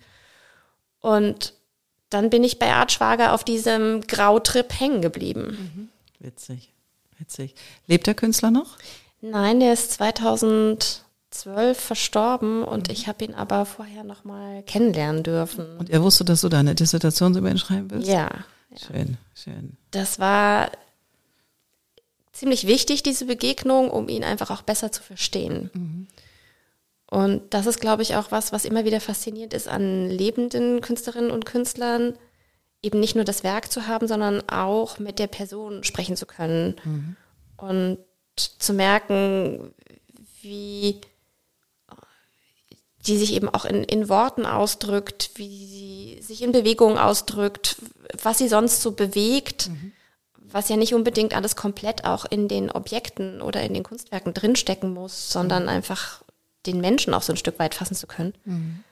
[0.99, 1.53] Und
[2.09, 5.89] dann bin ich bei Art Schwager auf diesem Grautrip hängen geblieben.
[6.19, 6.25] Mhm.
[6.25, 6.73] Witzig,
[7.19, 7.55] witzig.
[7.85, 8.77] Lebt der Künstler noch?
[9.21, 11.03] Nein, der ist 2012
[11.73, 12.93] verstorben und mhm.
[12.93, 15.77] ich habe ihn aber vorher noch mal kennenlernen dürfen.
[15.77, 18.07] Und er wusste, dass du deine Dissertation über ihn schreiben willst?
[18.07, 18.29] Ja.
[18.69, 18.77] ja.
[18.77, 19.77] Schön, schön.
[19.91, 20.71] Das war
[22.37, 25.71] ziemlich wichtig, diese Begegnung, um ihn einfach auch besser zu verstehen.
[25.73, 26.07] Mhm.
[27.09, 31.31] Und das ist, glaube ich, auch was, was immer wieder faszinierend ist an lebenden Künstlerinnen
[31.31, 32.17] und Künstlern,
[32.83, 36.75] eben nicht nur das Werk zu haben, sondern auch mit der Person sprechen zu können
[36.83, 37.15] mhm.
[37.57, 37.97] und
[38.35, 39.73] zu merken,
[40.41, 41.01] wie
[43.07, 47.77] die sich eben auch in, in Worten ausdrückt, wie sie sich in Bewegungen ausdrückt,
[48.21, 49.69] was sie sonst so bewegt.
[49.69, 49.93] Mhm
[50.51, 54.93] was ja nicht unbedingt alles komplett auch in den Objekten oder in den Kunstwerken drinstecken
[54.93, 55.69] muss, sondern mhm.
[55.69, 56.23] einfach
[56.65, 58.33] den Menschen auch so ein Stück weit fassen zu können.
[58.45, 58.83] Mhm.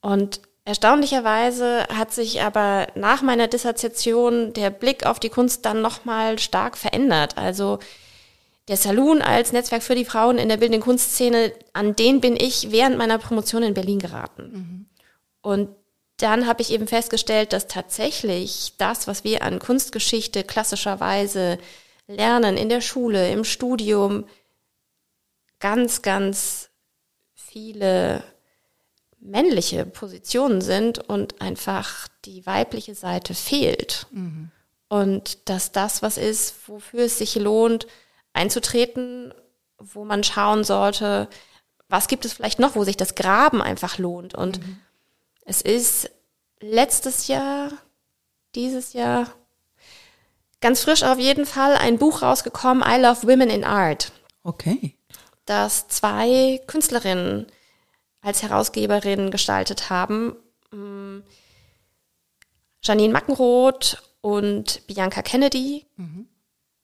[0.00, 6.38] Und erstaunlicherweise hat sich aber nach meiner Dissertation der Blick auf die Kunst dann nochmal
[6.38, 7.36] stark verändert.
[7.36, 7.78] Also
[8.68, 12.70] der Saloon als Netzwerk für die Frauen in der bildenden Kunstszene, an den bin ich
[12.70, 14.42] während meiner Promotion in Berlin geraten.
[14.52, 14.86] Mhm.
[15.42, 15.68] Und
[16.16, 21.58] dann habe ich eben festgestellt, dass tatsächlich das, was wir an Kunstgeschichte klassischerweise
[22.06, 24.24] lernen in der Schule, im Studium,
[25.60, 26.70] ganz, ganz
[27.34, 28.22] viele
[29.18, 34.06] männliche Positionen sind und einfach die weibliche Seite fehlt.
[34.12, 34.50] Mhm.
[34.88, 37.86] Und dass das was ist, wofür es sich lohnt,
[38.32, 39.34] einzutreten,
[39.78, 41.28] wo man schauen sollte,
[41.88, 44.34] was gibt es vielleicht noch, wo sich das Graben einfach lohnt.
[44.34, 44.78] Und mhm.
[45.46, 46.10] Es ist
[46.58, 47.70] letztes Jahr,
[48.56, 49.32] dieses Jahr,
[50.60, 54.10] ganz frisch auf jeden Fall ein Buch rausgekommen, I Love Women in Art.
[54.42, 54.96] Okay.
[55.44, 57.46] Das zwei Künstlerinnen
[58.20, 60.34] als Herausgeberinnen gestaltet haben.
[60.72, 61.20] Mm,
[62.82, 65.86] Janine Mackenroth und Bianca Kennedy.
[65.96, 66.28] Mhm.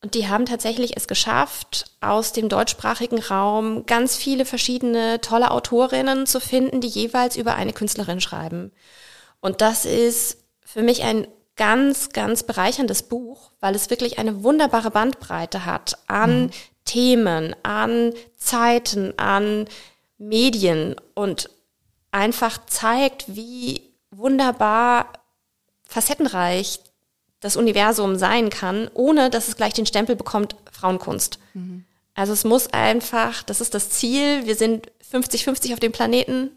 [0.03, 6.27] Und die haben tatsächlich es geschafft, aus dem deutschsprachigen Raum ganz viele verschiedene tolle Autorinnen
[6.27, 8.73] zu finden, die jeweils über eine Künstlerin schreiben.
[9.41, 14.91] Und das ist für mich ein ganz, ganz bereicherndes Buch, weil es wirklich eine wunderbare
[14.91, 16.51] Bandbreite hat an mhm.
[16.85, 19.69] Themen, an Zeiten, an
[20.19, 21.49] Medien und
[22.11, 25.13] einfach zeigt, wie wunderbar
[25.85, 26.81] facettenreich
[27.43, 31.39] das Universum sein kann, ohne dass es gleich den Stempel bekommt, Frauenkunst.
[31.53, 31.85] Mhm.
[32.15, 36.51] Also es muss einfach, das ist das Ziel, wir sind 50-50 auf dem Planeten.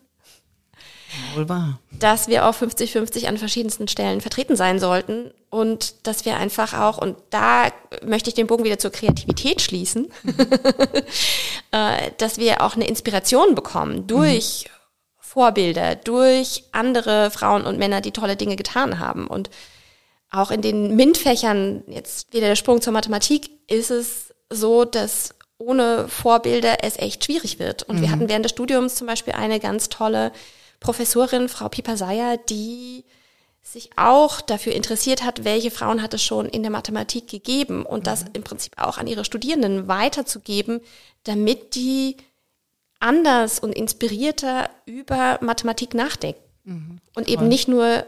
[1.34, 1.80] Wohl wahr.
[1.92, 6.98] Dass wir auch 50-50 an verschiedensten Stellen vertreten sein sollten und dass wir einfach auch,
[6.98, 7.70] und da
[8.06, 10.36] möchte ich den Bogen wieder zur Kreativität schließen, mhm.
[12.18, 14.72] dass wir auch eine Inspiration bekommen durch mhm.
[15.20, 19.26] Vorbilder, durch andere Frauen und Männer, die tolle Dinge getan haben.
[19.28, 19.50] Und
[20.32, 26.08] auch in den MINT-Fächern, jetzt wieder der Sprung zur Mathematik, ist es so, dass ohne
[26.08, 27.84] Vorbilder es echt schwierig wird.
[27.84, 28.02] Und mhm.
[28.02, 30.32] wir hatten während des Studiums zum Beispiel eine ganz tolle
[30.80, 33.06] Professorin, Frau Pieper-Seyer, die
[33.62, 38.02] sich auch dafür interessiert hat, welche Frauen hat es schon in der Mathematik gegeben und
[38.02, 38.04] mhm.
[38.04, 40.82] das im Prinzip auch an ihre Studierenden weiterzugeben,
[41.24, 42.18] damit die
[43.00, 46.42] anders und inspirierter über Mathematik nachdenken.
[46.64, 47.00] Mhm.
[47.16, 48.06] Und eben nicht nur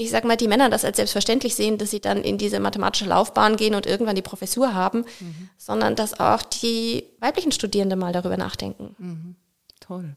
[0.00, 3.04] ich sag mal, die Männer das als selbstverständlich sehen, dass sie dann in diese mathematische
[3.04, 5.50] Laufbahn gehen und irgendwann die Professur haben, mhm.
[5.58, 8.94] sondern dass auch die weiblichen Studierenden mal darüber nachdenken.
[8.98, 9.36] Mhm.
[9.80, 10.16] Toll.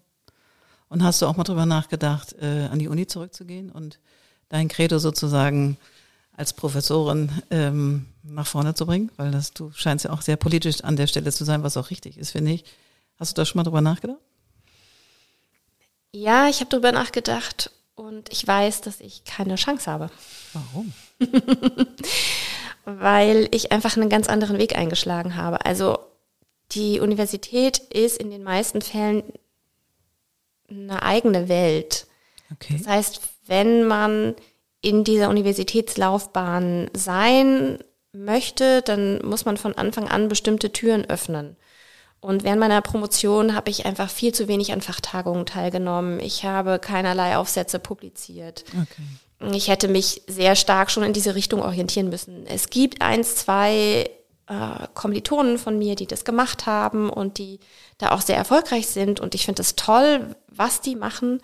[0.89, 3.99] Und hast du auch mal darüber nachgedacht, äh, an die Uni zurückzugehen und
[4.49, 5.77] dein Credo sozusagen
[6.35, 9.11] als Professorin ähm, nach vorne zu bringen?
[9.17, 11.89] Weil das, du scheinst ja auch sehr politisch an der Stelle zu sein, was auch
[11.89, 12.65] richtig ist, finde ich.
[13.19, 14.19] Hast du da schon mal drüber nachgedacht?
[16.11, 17.71] Ja, ich habe darüber nachgedacht
[18.03, 20.09] und ich weiß, dass ich keine Chance habe.
[20.51, 20.93] Warum?
[22.85, 25.65] Weil ich einfach einen ganz anderen Weg eingeschlagen habe.
[25.65, 25.99] Also
[26.71, 29.23] die Universität ist in den meisten Fällen
[30.69, 32.07] eine eigene Welt.
[32.51, 32.75] Okay.
[32.77, 34.35] Das heißt, wenn man
[34.81, 37.79] in dieser Universitätslaufbahn sein
[38.11, 41.55] möchte, dann muss man von Anfang an bestimmte Türen öffnen.
[42.23, 46.21] Und während meiner Promotion habe ich einfach viel zu wenig an Fachtagungen teilgenommen.
[46.21, 48.63] Ich habe keinerlei Aufsätze publiziert.
[48.69, 49.51] Okay.
[49.53, 52.47] Ich hätte mich sehr stark schon in diese Richtung orientieren müssen.
[52.47, 54.09] Es gibt eins, zwei
[54.47, 57.59] äh, Kommilitonen von mir, die das gemacht haben und die
[57.97, 59.19] da auch sehr erfolgreich sind.
[59.19, 61.41] Und ich finde es toll, was die machen.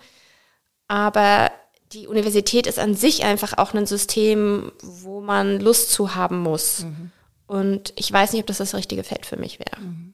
[0.88, 1.50] Aber
[1.92, 6.84] die Universität ist an sich einfach auch ein System, wo man Lust zu haben muss.
[6.84, 7.10] Mhm.
[7.46, 9.78] Und ich weiß nicht, ob das das richtige Feld für mich wäre.
[9.78, 10.09] Mhm.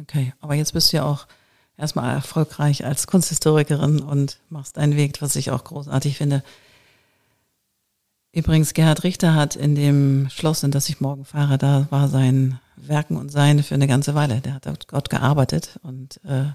[0.00, 1.26] Okay, aber jetzt bist du ja auch
[1.76, 6.42] erstmal erfolgreich als Kunsthistorikerin und machst einen Weg, was ich auch großartig finde.
[8.32, 12.60] Übrigens, Gerhard Richter hat in dem Schloss, in das ich morgen fahre, da war sein
[12.76, 14.42] Werken und Sein für eine ganze Weile.
[14.42, 16.48] Der hat dort gearbeitet und äh,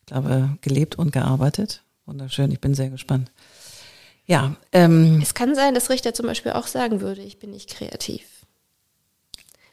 [0.00, 1.82] ich glaube, gelebt und gearbeitet.
[2.06, 3.30] Wunderschön, ich bin sehr gespannt.
[4.24, 4.56] Ja.
[4.72, 8.22] Ähm, es kann sein, dass Richter zum Beispiel auch sagen würde, ich bin nicht kreativ.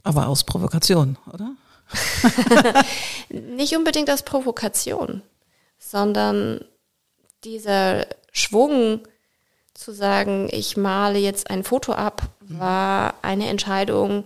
[0.03, 1.53] Aber aus Provokation, oder?
[3.29, 5.21] nicht unbedingt aus Provokation,
[5.79, 6.61] sondern
[7.43, 9.01] dieser Schwung
[9.73, 14.25] zu sagen, ich male jetzt ein Foto ab, war eine Entscheidung,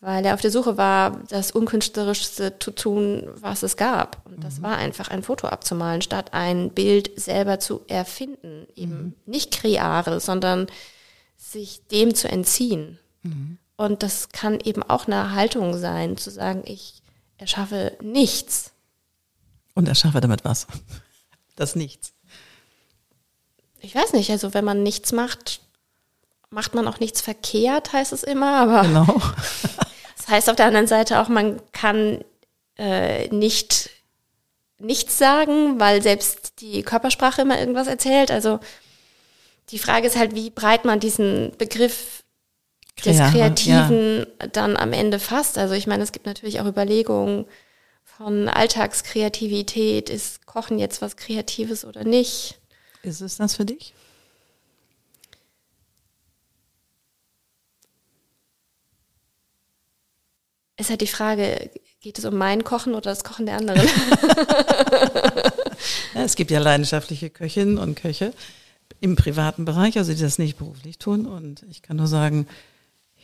[0.00, 4.20] weil er auf der Suche war, das unkünstlerischste zu tun, was es gab.
[4.26, 4.62] Und das mhm.
[4.64, 8.66] war einfach ein Foto abzumalen, statt ein Bild selber zu erfinden.
[8.74, 9.14] Eben mhm.
[9.26, 10.66] nicht kreare, sondern
[11.36, 12.98] sich dem zu entziehen.
[13.22, 13.58] Mhm.
[13.76, 17.02] Und das kann eben auch eine Haltung sein, zu sagen, ich
[17.38, 18.72] erschaffe nichts.
[19.74, 20.66] Und erschaffe damit was?
[21.54, 22.14] Das Nichts.
[23.80, 25.60] Ich weiß nicht, also wenn man nichts macht,
[26.48, 28.82] macht man auch nichts verkehrt, heißt es immer, aber.
[28.82, 29.04] Genau.
[30.16, 32.24] das heißt auf der anderen Seite auch, man kann
[32.78, 33.90] äh, nicht
[34.78, 38.30] nichts sagen, weil selbst die Körpersprache immer irgendwas erzählt.
[38.30, 38.60] Also
[39.70, 42.21] die Frage ist halt, wie breit man diesen Begriff
[43.04, 44.46] des Kreativen ja.
[44.48, 45.58] dann am Ende fasst.
[45.58, 47.46] Also ich meine, es gibt natürlich auch Überlegungen
[48.04, 50.10] von Alltagskreativität.
[50.10, 52.58] Ist Kochen jetzt was Kreatives oder nicht?
[53.02, 53.94] Ist es das für dich?
[60.76, 63.80] Ist halt die Frage, geht es um mein Kochen oder das Kochen der anderen?
[66.14, 68.32] ja, es gibt ja leidenschaftliche Köchinnen und Köche
[69.00, 71.26] im privaten Bereich, also die das nicht beruflich tun.
[71.26, 72.46] Und ich kann nur sagen,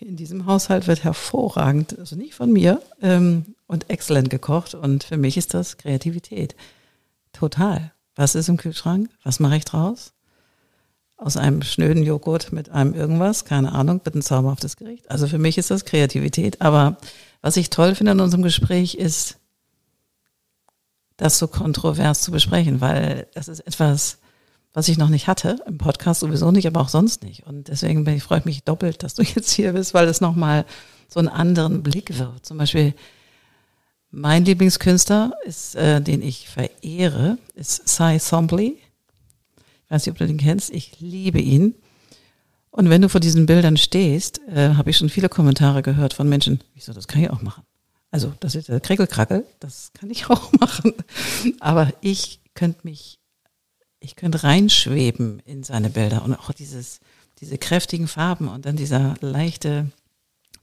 [0.02, 4.74] in diesem Haushalt wird hervorragend, also nicht von mir, ähm, und exzellent gekocht.
[4.74, 6.56] Und für mich ist das Kreativität.
[7.32, 7.92] Total.
[8.16, 9.10] Was ist im Kühlschrank?
[9.22, 10.12] Was mache ich draus?
[11.16, 15.10] Aus einem schnöden Joghurt mit einem irgendwas, keine Ahnung, mit einem zauberhaftes Gericht.
[15.10, 16.60] Also für mich ist das Kreativität.
[16.60, 16.96] Aber
[17.42, 19.38] was ich toll finde in unserem Gespräch ist,
[21.16, 24.18] das so kontrovers zu besprechen, weil das ist etwas,
[24.72, 27.46] was ich noch nicht hatte, im Podcast sowieso nicht, aber auch sonst nicht.
[27.46, 30.20] Und deswegen bin ich, freue ich mich doppelt, dass du jetzt hier bist, weil es
[30.20, 30.64] nochmal
[31.08, 32.44] so einen anderen Blick wird.
[32.44, 32.94] Zum Beispiel
[34.10, 38.78] mein Lieblingskünstler ist, äh, den ich verehre, ist Cy Sombley.
[39.84, 40.70] Ich weiß nicht, ob du den kennst.
[40.70, 41.74] Ich liebe ihn.
[42.70, 46.28] Und wenn du vor diesen Bildern stehst, äh, habe ich schon viele Kommentare gehört von
[46.28, 47.64] Menschen, wieso, das kann ich auch machen.
[48.10, 50.94] Also, das ist der Krickelkrackel, das kann ich auch machen.
[51.60, 53.17] Aber ich könnte mich
[54.08, 57.00] ich könnte reinschweben in seine Bilder und auch dieses,
[57.40, 59.90] diese kräftigen Farben und dann dieser leichte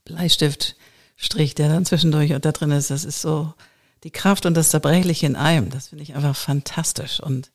[0.04, 3.54] Bleistiftstrich, der dann zwischendurch und da drin ist, das ist so
[4.02, 5.70] die Kraft und das Zerbrechliche in einem.
[5.70, 7.52] Das finde ich einfach fantastisch und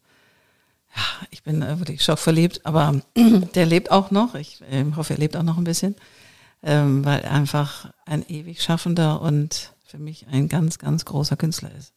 [0.95, 3.01] ja, ich bin wirklich schockverliebt, aber
[3.55, 4.35] der lebt auch noch.
[4.35, 5.95] Ich äh, hoffe, er lebt auch noch ein bisschen,
[6.63, 11.71] ähm, weil er einfach ein ewig schaffender und für mich ein ganz, ganz großer Künstler
[11.77, 11.91] ist.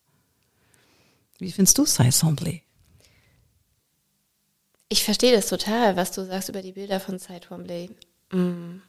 [1.39, 2.64] Wie findest du Sai Somblé?
[4.95, 7.91] Ich verstehe das total, was du sagst über die Bilder von Twombly.
[8.31, 8.81] Mm.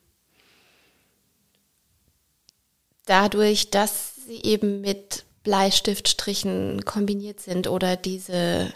[3.08, 8.72] Dadurch, dass sie eben mit Bleistiftstrichen kombiniert sind oder diese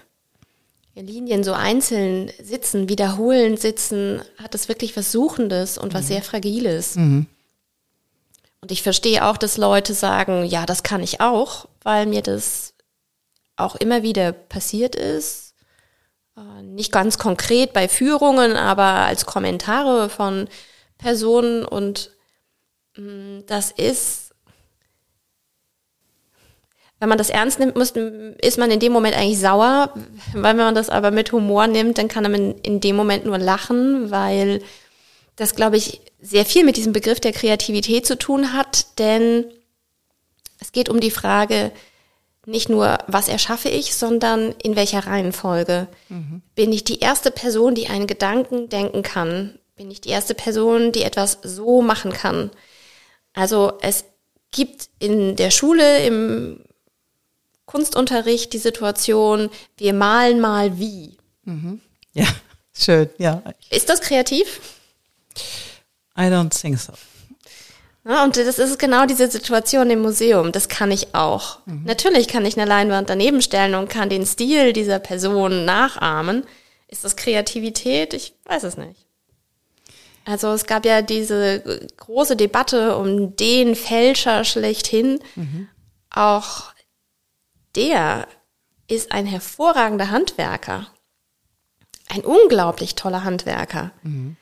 [0.95, 6.07] Linien so einzeln sitzen, wiederholend sitzen, hat es wirklich was Suchendes und was mhm.
[6.07, 6.95] sehr Fragiles.
[6.95, 7.27] Mhm.
[8.61, 12.73] Und ich verstehe auch, dass Leute sagen, ja, das kann ich auch, weil mir das
[13.55, 15.48] auch immer wieder passiert ist
[16.63, 20.47] nicht ganz konkret bei Führungen, aber als Kommentare von
[20.97, 22.11] Personen und
[22.95, 24.35] mm, das ist,
[26.99, 29.93] wenn man das ernst nimmt, muss, ist man in dem Moment eigentlich sauer,
[30.33, 33.37] weil wenn man das aber mit Humor nimmt, dann kann man in dem Moment nur
[33.37, 34.61] lachen, weil
[35.37, 39.45] das, glaube ich, sehr viel mit diesem Begriff der Kreativität zu tun hat, denn
[40.59, 41.71] es geht um die Frage,
[42.49, 45.87] nicht nur, was erschaffe ich, sondern in welcher Reihenfolge.
[46.09, 46.41] Mhm.
[46.55, 49.59] Bin ich die erste Person, die einen Gedanken denken kann?
[49.75, 52.51] Bin ich die erste Person, die etwas so machen kann?
[53.33, 54.05] Also es
[54.51, 56.65] gibt in der Schule, im
[57.65, 61.17] Kunstunterricht die Situation, wir malen mal wie.
[61.43, 61.81] Mhm.
[62.13, 62.27] Ja,
[62.73, 63.43] schön, ja.
[63.69, 64.59] Ist das kreativ?
[66.17, 66.93] I don't think so.
[68.09, 70.51] Ja, und das ist genau diese Situation im Museum.
[70.51, 71.59] Das kann ich auch.
[71.67, 71.83] Mhm.
[71.85, 76.43] Natürlich kann ich eine Leinwand daneben stellen und kann den Stil dieser Person nachahmen.
[76.87, 78.15] Ist das Kreativität?
[78.15, 79.05] Ich weiß es nicht.
[80.25, 81.61] Also es gab ja diese
[81.97, 85.19] große Debatte um den Fälscher schlechthin.
[85.35, 85.67] Mhm.
[86.09, 86.73] Auch
[87.75, 88.27] der
[88.87, 90.87] ist ein hervorragender Handwerker.
[92.07, 93.91] Ein unglaublich toller Handwerker.
[94.01, 94.35] Mhm.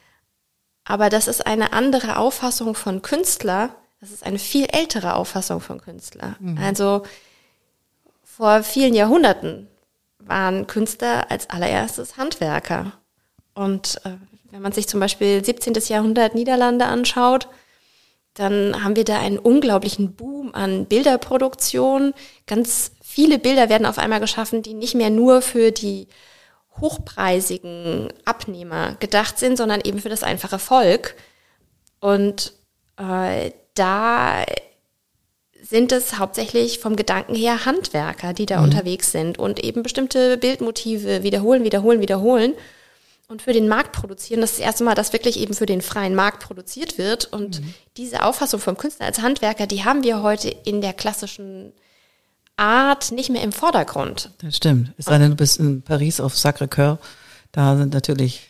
[0.88, 3.76] Aber das ist eine andere Auffassung von Künstler.
[4.00, 6.38] Das ist eine viel ältere Auffassung von Künstler.
[6.40, 6.58] Mhm.
[6.58, 7.04] Also
[8.24, 9.68] vor vielen Jahrhunderten
[10.20, 12.94] waren Künstler als allererstes Handwerker.
[13.54, 14.12] Und äh,
[14.52, 15.74] wenn man sich zum Beispiel 17.
[15.88, 17.50] Jahrhundert Niederlande anschaut,
[18.34, 22.14] dann haben wir da einen unglaublichen Boom an Bilderproduktion.
[22.46, 26.08] Ganz viele Bilder werden auf einmal geschaffen, die nicht mehr nur für die
[26.80, 31.16] hochpreisigen Abnehmer gedacht sind, sondern eben für das einfache Volk.
[32.00, 32.54] Und
[32.98, 34.46] äh, da
[35.62, 38.66] sind es hauptsächlich vom Gedanken her Handwerker, die da mhm.
[38.66, 42.54] unterwegs sind und eben bestimmte Bildmotive wiederholen, wiederholen, wiederholen
[43.28, 44.42] und für den Markt produzieren.
[44.42, 47.26] Das ist das erste Mal, dass wirklich eben für den freien Markt produziert wird.
[47.26, 47.74] Und mhm.
[47.98, 51.74] diese Auffassung vom Künstler als Handwerker, die haben wir heute in der klassischen
[52.58, 54.32] Art nicht mehr im Vordergrund.
[54.40, 54.92] Das stimmt.
[54.98, 56.98] Es sei denn, du bist in Paris auf Sacré-Cœur.
[57.52, 58.50] Da sind natürlich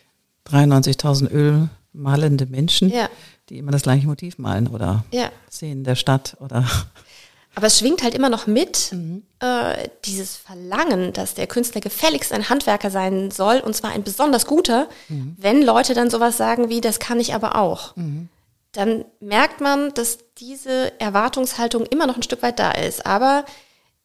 [0.50, 3.10] 93.000 ölmalende Menschen, ja.
[3.50, 5.30] die immer das gleiche Motiv malen oder ja.
[5.52, 6.66] Szenen der Stadt oder.
[7.56, 9.24] Aber es schwingt halt immer noch mit, mhm.
[9.40, 14.46] äh, dieses Verlangen, dass der Künstler gefälligst ein Handwerker sein soll, und zwar ein besonders
[14.46, 14.88] guter.
[15.10, 15.36] Mhm.
[15.40, 18.30] Wenn Leute dann sowas sagen wie, das kann ich aber auch, mhm.
[18.74, 23.08] dann merkt man, dass diese Erwartungshaltung immer noch ein Stück weit da ist.
[23.08, 23.44] Aber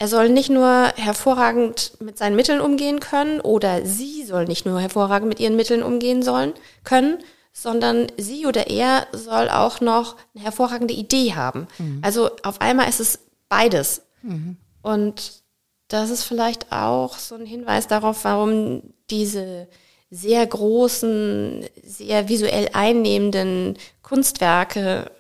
[0.02, 4.80] er soll nicht nur hervorragend mit seinen Mitteln umgehen können oder sie soll nicht nur
[4.80, 7.18] hervorragend mit ihren Mitteln umgehen sollen können,
[7.52, 11.68] sondern sie oder er soll auch noch eine hervorragende Idee haben.
[11.78, 12.00] Mhm.
[12.02, 14.02] Also auf einmal ist es beides.
[14.22, 14.56] Mhm.
[14.82, 15.44] Und
[15.86, 19.68] das ist vielleicht auch so ein Hinweis darauf, warum diese
[20.10, 25.12] sehr großen, sehr visuell einnehmenden Kunstwerke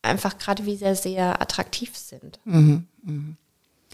[0.00, 2.40] einfach gerade wie sehr, sehr attraktiv sind.
[2.46, 2.86] Mhm.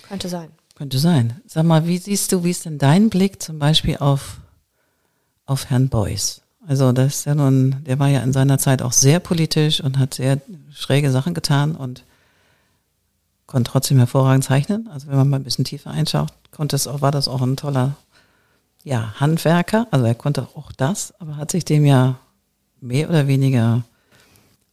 [0.09, 0.51] Könnte sein.
[0.75, 1.41] Könnte sein.
[1.47, 4.39] Sag mal, wie siehst du, wie ist denn dein Blick zum Beispiel auf,
[5.45, 6.43] auf Herrn Beuys?
[6.67, 9.99] Also das ist ja nun, der war ja in seiner Zeit auch sehr politisch und
[9.99, 10.41] hat sehr
[10.71, 12.05] schräge Sachen getan und
[13.47, 14.89] konnte trotzdem hervorragend zeichnen.
[14.89, 17.57] Also wenn man mal ein bisschen tiefer einschaut, konnte es auch, war das auch ein
[17.57, 17.97] toller
[18.85, 19.89] ja, Handwerker.
[19.91, 22.19] Also er konnte auch das, aber hat sich dem ja
[22.81, 23.83] mehr oder weniger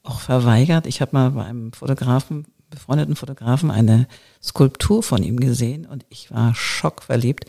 [0.03, 0.85] auch verweigert.
[0.85, 4.07] Ich habe mal bei einem Fotografen befreundeten Fotografen eine
[4.45, 7.45] Skulptur von ihm gesehen und ich war schockverliebt.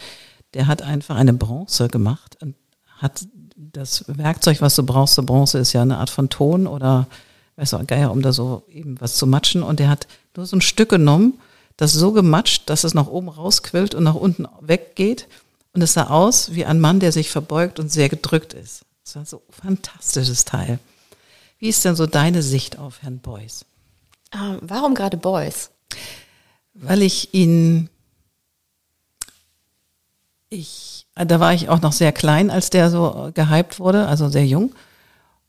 [0.54, 2.54] Der hat einfach eine Bronze gemacht und
[2.98, 7.06] hat das Werkzeug, was du brauchst, so Bronze ist ja eine Art von Ton oder
[7.56, 9.62] weiß auch Geier, um da so eben was zu matschen.
[9.62, 10.06] Und der hat
[10.36, 11.34] nur so ein Stück genommen,
[11.76, 15.28] das so gematscht, dass es nach oben rausquillt und nach unten weggeht.
[15.72, 18.84] Und es sah aus wie ein Mann, der sich verbeugt und sehr gedrückt ist.
[19.04, 20.78] Das war so ein fantastisches Teil.
[21.58, 23.64] Wie ist denn so deine Sicht auf Herrn Beuys?
[24.30, 25.70] Ah, warum gerade Boys?
[26.78, 27.88] Weil ich ihn,
[30.50, 34.46] ich, da war ich auch noch sehr klein, als der so gehypt wurde, also sehr
[34.46, 34.74] jung.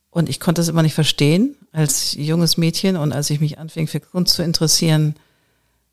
[0.09, 3.87] Und ich konnte es immer nicht verstehen als junges Mädchen und als ich mich anfing
[3.87, 5.15] für Kunst zu interessieren,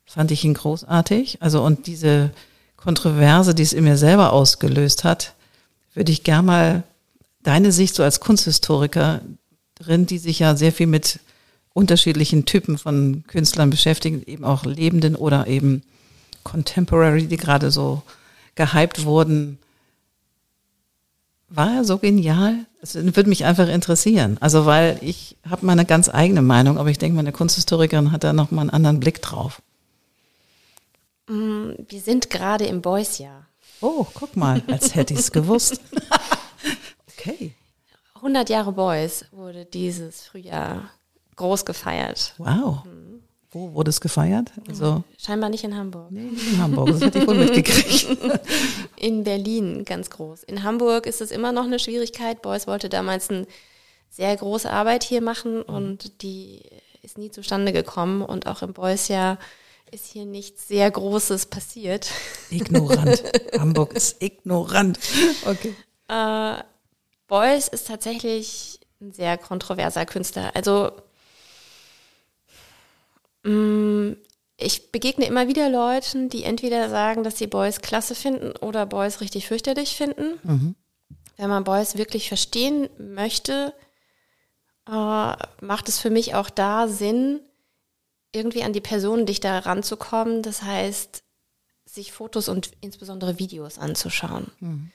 [0.05, 1.41] fand ich ihn großartig.
[1.41, 2.31] Also und diese
[2.77, 5.33] Kontroverse, die es in mir selber ausgelöst hat,
[5.93, 6.83] würde ich gern mal
[7.43, 9.37] deine Sicht so als Kunsthistorikerin,
[10.07, 11.19] die sich ja sehr viel mit
[11.75, 15.83] unterschiedlichen Typen von Künstlern beschäftigen, eben auch Lebenden oder eben
[16.43, 18.01] Contemporary, die gerade so
[18.55, 19.59] gehypt wurden.
[21.49, 22.65] War er so genial?
[22.81, 24.37] Es würde mich einfach interessieren.
[24.39, 28.31] Also, weil ich habe meine ganz eigene Meinung, aber ich denke, meine Kunsthistorikerin hat da
[28.31, 29.61] nochmal einen anderen Blick drauf.
[31.27, 33.47] Mm, wir sind gerade im Boys-Jahr.
[33.81, 35.81] Oh, guck mal, als hätte ich es gewusst.
[37.17, 37.53] okay.
[38.15, 40.89] 100 Jahre Boys wurde dieses Frühjahr
[41.35, 42.33] groß gefeiert.
[42.37, 42.85] Wow.
[42.85, 43.21] Mhm.
[43.51, 44.51] Wo wurde es gefeiert?
[44.67, 46.11] Also Scheinbar nicht in Hamburg.
[46.11, 48.07] Nee, nicht in Hamburg, das hätte ich wohl mitgekriegt.
[48.97, 50.43] In Berlin ganz groß.
[50.43, 52.41] In Hamburg ist es immer noch eine Schwierigkeit.
[52.41, 53.45] Beuys wollte damals eine
[54.09, 56.63] sehr große Arbeit hier machen und die
[57.01, 58.21] ist nie zustande gekommen.
[58.21, 59.37] Und auch im Beuys ja
[59.91, 62.09] ist hier nichts sehr Großes passiert.
[62.49, 63.23] Ignorant.
[63.59, 64.99] Hamburg ist ignorant.
[65.45, 65.75] Okay.
[66.07, 66.63] Äh,
[67.27, 70.51] Beuys ist tatsächlich ein sehr kontroverser Künstler.
[70.55, 70.91] Also
[73.43, 74.17] mh, mm,
[74.65, 79.21] ich begegne immer wieder Leuten, die entweder sagen, dass sie Beuys klasse finden oder Beuys
[79.21, 80.39] richtig fürchterlich finden.
[80.43, 80.75] Mhm.
[81.37, 83.73] Wenn man Beuys wirklich verstehen möchte,
[84.87, 87.41] äh, macht es für mich auch da Sinn,
[88.33, 90.41] irgendwie an die Person da ranzukommen.
[90.41, 91.23] Das heißt,
[91.85, 94.91] sich Fotos und insbesondere Videos anzuschauen, mhm.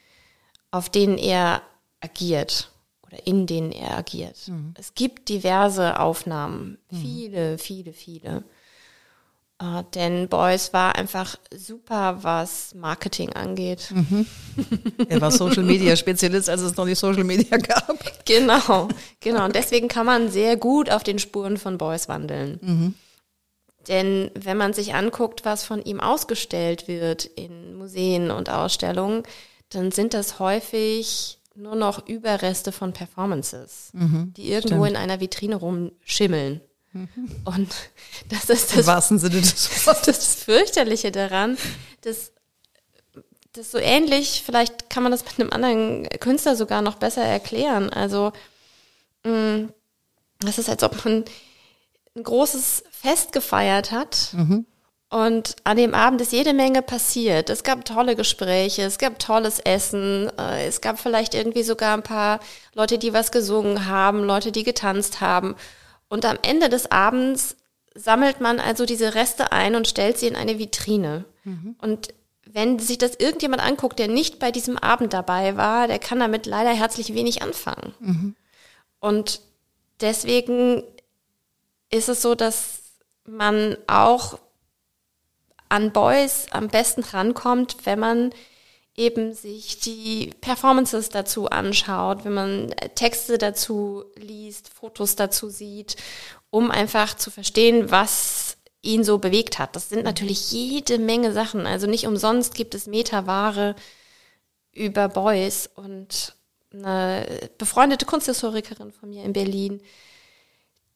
[0.69, 1.61] auf denen er
[2.01, 2.71] agiert
[3.07, 4.47] oder in denen er agiert.
[4.47, 4.73] Mhm.
[4.77, 6.97] Es gibt diverse Aufnahmen, mhm.
[6.97, 8.43] viele, viele, viele.
[9.61, 13.91] Uh, denn Beuys war einfach super, was Marketing angeht.
[13.93, 14.25] Mhm.
[15.07, 18.25] Er war Social Media Spezialist, als es noch nicht Social Media gab.
[18.25, 18.87] Genau,
[19.19, 19.45] genau.
[19.45, 22.59] Und deswegen kann man sehr gut auf den Spuren von Beuys wandeln.
[22.61, 22.93] Mhm.
[23.87, 29.23] Denn wenn man sich anguckt, was von ihm ausgestellt wird in Museen und Ausstellungen,
[29.69, 34.89] dann sind das häufig nur noch Überreste von Performances, mhm, die irgendwo stimmt.
[34.89, 36.61] in einer Vitrine rumschimmeln.
[36.93, 37.73] Und
[38.29, 40.05] das ist das, Im wahrsten Sinne des Wortes.
[40.05, 41.57] das Fürchterliche daran,
[42.01, 42.31] dass
[43.53, 47.89] das so ähnlich, vielleicht kann man das mit einem anderen Künstler sogar noch besser erklären.
[47.89, 48.31] Also,
[49.23, 49.65] mm,
[50.39, 51.25] das ist, als ob man
[52.15, 54.29] ein großes Fest gefeiert hat.
[54.33, 54.65] Mhm.
[55.09, 57.49] Und an dem Abend ist jede Menge passiert.
[57.49, 62.03] Es gab tolle Gespräche, es gab tolles Essen, äh, es gab vielleicht irgendwie sogar ein
[62.03, 62.39] paar
[62.73, 65.55] Leute, die was gesungen haben, Leute, die getanzt haben.
[66.11, 67.55] Und am Ende des Abends
[67.95, 71.23] sammelt man also diese Reste ein und stellt sie in eine Vitrine.
[71.45, 71.77] Mhm.
[71.79, 72.13] Und
[72.45, 76.45] wenn sich das irgendjemand anguckt, der nicht bei diesem Abend dabei war, der kann damit
[76.47, 77.93] leider herzlich wenig anfangen.
[78.01, 78.35] Mhm.
[78.99, 79.39] Und
[80.01, 80.83] deswegen
[81.89, 82.81] ist es so, dass
[83.25, 84.37] man auch
[85.69, 88.33] an Boys am besten rankommt, wenn man
[89.01, 95.95] eben sich die Performances dazu anschaut, wenn man Texte dazu liest, Fotos dazu sieht,
[96.51, 99.75] um einfach zu verstehen, was ihn so bewegt hat.
[99.75, 101.65] Das sind natürlich jede Menge Sachen.
[101.65, 103.75] Also nicht umsonst gibt es Metaware
[104.71, 106.35] über Boys und
[106.71, 109.81] eine befreundete Kunsthistorikerin von mir in Berlin,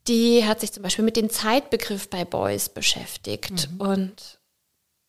[0.08, 3.70] die hat sich zum Beispiel mit dem Zeitbegriff bei Boys beschäftigt.
[3.72, 3.82] Mhm.
[3.82, 4.35] Und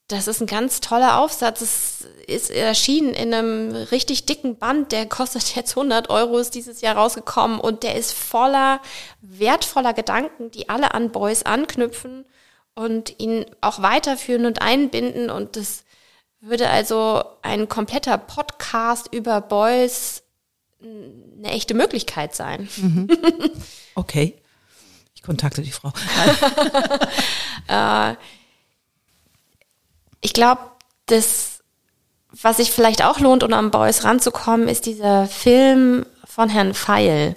[0.08, 1.60] das ist ein ganz toller Aufsatz.
[1.60, 4.92] Es ist erschienen in einem richtig dicken Band.
[4.92, 7.58] Der kostet jetzt 100 Euro, ist dieses Jahr rausgekommen.
[7.58, 8.80] Und der ist voller
[9.20, 12.24] wertvoller Gedanken, die alle an Boys anknüpfen
[12.74, 15.28] und ihn auch weiterführen und einbinden.
[15.28, 15.84] Und das
[16.40, 20.22] würde also ein kompletter Podcast über Boys
[20.80, 22.68] eine echte Möglichkeit sein.
[22.76, 23.08] Mhm.
[23.98, 24.36] Okay
[25.26, 25.92] kontakte die Frau.
[27.68, 28.14] äh,
[30.26, 30.60] ich glaube,
[31.06, 31.60] das,
[32.32, 37.36] was sich vielleicht auch lohnt, um am Boys ranzukommen, ist dieser Film von Herrn Feil,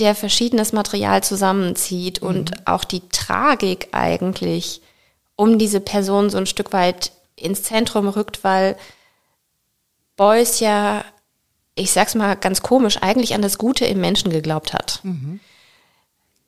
[0.00, 2.28] der verschiedenes Material zusammenzieht mhm.
[2.28, 4.82] und auch die Tragik eigentlich
[5.36, 8.76] um diese Person so ein Stück weit ins Zentrum rückt, weil
[10.16, 11.04] Beuys ja,
[11.76, 14.98] ich sag's mal ganz komisch, eigentlich an das Gute im Menschen geglaubt hat.
[15.04, 15.38] Mhm.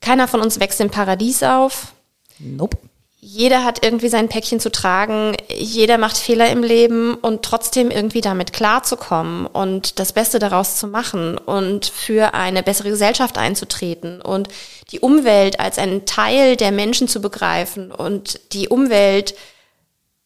[0.01, 1.95] Keiner von uns wächst im Paradies auf.
[2.41, 2.79] Nope.
[3.25, 5.37] Jeder hat irgendwie sein Päckchen zu tragen.
[5.49, 10.89] Jeder macht Fehler im Leben und trotzdem irgendwie damit klarzukommen und das Beste daraus zu
[10.89, 14.49] machen und für eine bessere Gesellschaft einzutreten und
[14.91, 19.37] die Umwelt als einen Teil der Menschen zu begreifen und die Umwelt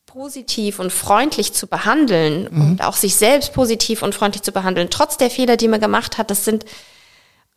[0.07, 2.61] positiv und freundlich zu behandeln mhm.
[2.62, 6.16] und auch sich selbst positiv und freundlich zu behandeln, trotz der Fehler, die man gemacht
[6.16, 6.30] hat.
[6.30, 6.64] Das sind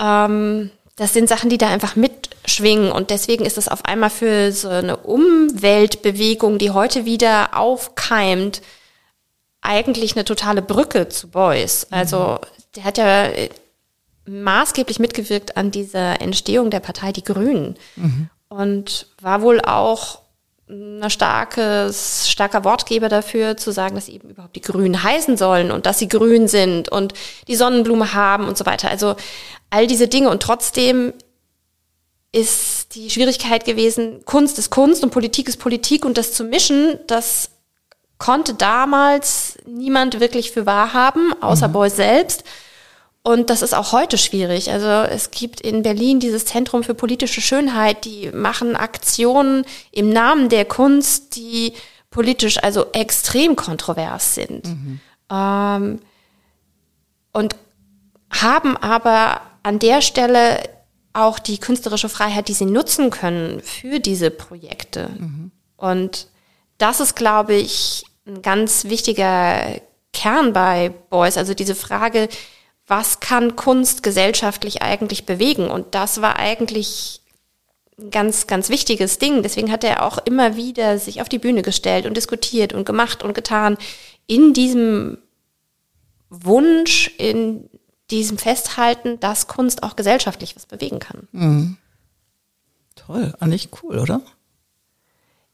[0.02, 2.92] ähm, das sind Sachen, die da einfach mitschwingen.
[2.92, 8.62] Und deswegen ist es auf einmal für so eine Umweltbewegung, die heute wieder aufkeimt,
[9.62, 11.88] eigentlich eine totale Brücke zu Beuys.
[11.90, 12.40] Also
[12.76, 13.50] der hat ja äh,
[14.26, 18.30] maßgeblich mitgewirkt an dieser Entstehung der Partei Die Grünen mhm.
[18.50, 20.22] und war wohl auch
[20.70, 25.72] ein starkes, starker Wortgeber dafür, zu sagen, dass sie eben überhaupt die Grünen heißen sollen
[25.72, 27.14] und dass sie grün sind und
[27.48, 28.90] die Sonnenblume haben und so weiter.
[28.90, 29.16] Also
[29.72, 31.14] all diese Dinge und trotzdem
[32.32, 37.00] ist die Schwierigkeit gewesen, Kunst ist Kunst und Politik ist Politik und das zu mischen,
[37.08, 37.50] das
[38.20, 41.74] konnte damals niemand wirklich für wahr haben, außer mhm.
[41.74, 42.44] Beuys selbst.
[43.30, 44.72] Und das ist auch heute schwierig.
[44.72, 50.50] Also es gibt in Berlin dieses Zentrum für politische Schönheit, die machen Aktionen im Namen
[50.50, 51.74] der Kunst, die
[52.10, 54.66] politisch also extrem kontrovers sind.
[54.66, 55.00] Mhm.
[55.32, 56.00] Ähm,
[57.32, 57.56] und
[58.32, 60.64] haben aber an der Stelle
[61.14, 65.08] auch die künstlerische Freiheit, die sie nutzen können für diese Projekte.
[65.20, 65.52] Mhm.
[65.78, 66.30] Und
[66.80, 69.80] das ist, glaube ich, ein ganz wichtiger
[70.14, 71.38] Kern bei Beuys.
[71.38, 72.28] Also diese Frage,
[72.90, 75.70] was kann Kunst gesellschaftlich eigentlich bewegen?
[75.70, 77.22] Und das war eigentlich
[78.00, 79.44] ein ganz, ganz wichtiges Ding.
[79.44, 83.24] Deswegen hat er auch immer wieder sich auf die Bühne gestellt und diskutiert und gemacht
[83.24, 83.78] und getan
[84.26, 85.20] in diesem
[86.30, 87.70] Wunsch, in
[88.10, 91.28] diesem Festhalten, dass Kunst auch gesellschaftlich was bewegen kann.
[91.32, 91.78] Mhm.
[92.96, 94.22] Toll, eigentlich cool, oder?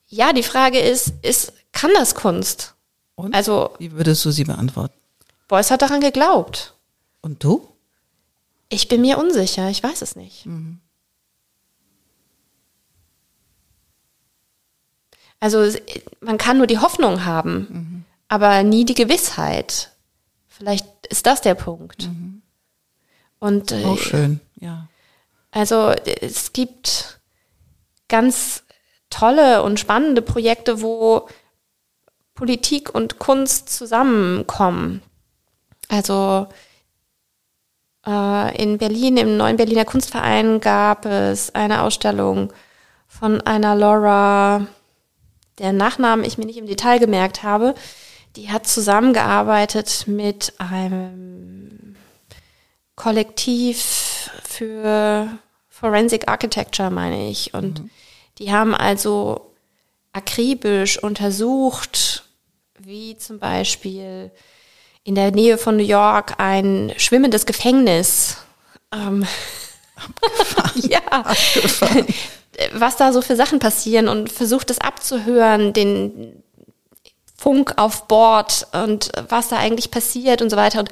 [0.07, 2.75] Ja, die Frage ist, ist kann das Kunst?
[3.15, 3.35] Und?
[3.35, 4.93] Also, wie würdest du sie beantworten?
[5.49, 6.74] Beuys hat daran geglaubt.
[7.25, 7.67] Und du?
[8.69, 10.45] Ich bin mir unsicher, ich weiß es nicht.
[10.45, 10.79] Mhm.
[15.39, 15.75] Also
[16.21, 18.05] man kann nur die Hoffnung haben, mhm.
[18.27, 19.91] aber nie die Gewissheit.
[20.47, 22.09] Vielleicht ist das der Punkt.
[22.09, 22.43] Mhm.
[23.39, 24.87] Und äh, auch schön, ja.
[25.49, 27.19] Also es gibt
[28.07, 28.65] ganz
[29.09, 31.27] tolle und spannende Projekte, wo
[32.35, 35.01] Politik und Kunst zusammenkommen.
[35.87, 36.49] Also
[38.05, 42.53] in Berlin, im neuen Berliner Kunstverein, gab es eine Ausstellung
[43.07, 44.67] von einer Laura,
[45.57, 47.73] deren Nachnamen ich mir nicht im Detail gemerkt habe.
[48.35, 51.95] Die hat zusammengearbeitet mit einem
[52.95, 55.27] Kollektiv für
[55.69, 57.53] Forensic Architecture, meine ich.
[57.53, 57.89] Und mhm.
[58.37, 59.51] die haben also
[60.13, 62.25] akribisch untersucht,
[62.79, 64.31] wie zum Beispiel
[65.05, 68.37] in der Nähe von New York ein schwimmendes Gefängnis.
[68.91, 69.25] Ähm,
[70.75, 70.99] ja.
[72.73, 76.43] Was da so für Sachen passieren und versucht es abzuhören, den
[77.37, 80.79] Funk auf Bord und was da eigentlich passiert und so weiter.
[80.79, 80.89] Und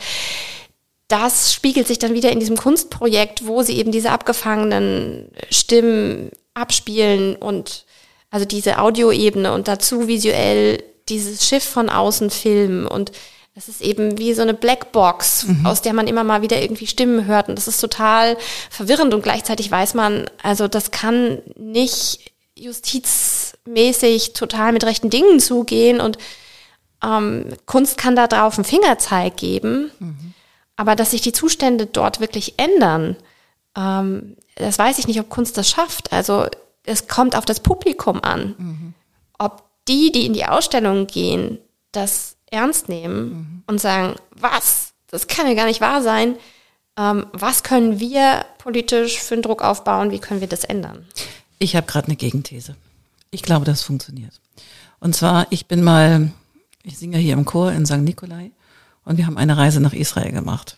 [1.07, 7.37] das spiegelt sich dann wieder in diesem Kunstprojekt, wo sie eben diese abgefangenen Stimmen abspielen
[7.37, 7.85] und
[8.29, 13.13] also diese Audioebene und dazu visuell dieses Schiff von außen filmen und
[13.55, 15.65] das ist eben wie so eine Blackbox, mhm.
[15.65, 17.49] aus der man immer mal wieder irgendwie Stimmen hört.
[17.49, 18.37] Und das ist total
[18.69, 26.01] verwirrend und gleichzeitig weiß man, also das kann nicht justizmäßig total mit rechten Dingen zugehen
[26.01, 26.17] und
[27.03, 29.91] ähm, Kunst kann da drauf einen Fingerzeig geben.
[29.99, 30.33] Mhm.
[30.75, 33.15] Aber dass sich die Zustände dort wirklich ändern,
[33.77, 36.11] ähm, das weiß ich nicht, ob Kunst das schafft.
[36.11, 36.47] Also
[36.83, 38.55] es kommt auf das Publikum an.
[38.57, 38.93] Mhm.
[39.37, 41.59] Ob die, die in die Ausstellung gehen,
[41.91, 43.63] das ernst nehmen mhm.
[43.67, 46.35] und sagen, was, das kann ja gar nicht wahr sein.
[46.97, 50.11] Ähm, was können wir politisch für einen Druck aufbauen?
[50.11, 51.05] Wie können wir das ändern?
[51.59, 52.75] Ich habe gerade eine Gegenthese.
[53.31, 54.39] Ich glaube, das funktioniert.
[54.99, 56.31] Und zwar, ich bin mal,
[56.83, 57.97] ich singe hier im Chor in St.
[57.97, 58.51] Nikolai
[59.05, 60.77] und wir haben eine Reise nach Israel gemacht.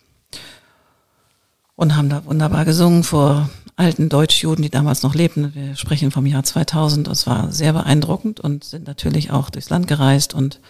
[1.76, 5.54] Und haben da wunderbar gesungen vor alten Deutschjuden, die damals noch lebten.
[5.54, 7.06] Wir sprechen vom Jahr 2000.
[7.08, 10.60] Es war sehr beeindruckend und sind natürlich auch durchs Land gereist und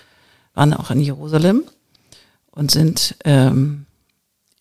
[0.57, 1.65] waren auch in Jerusalem
[2.51, 3.87] und sind ähm,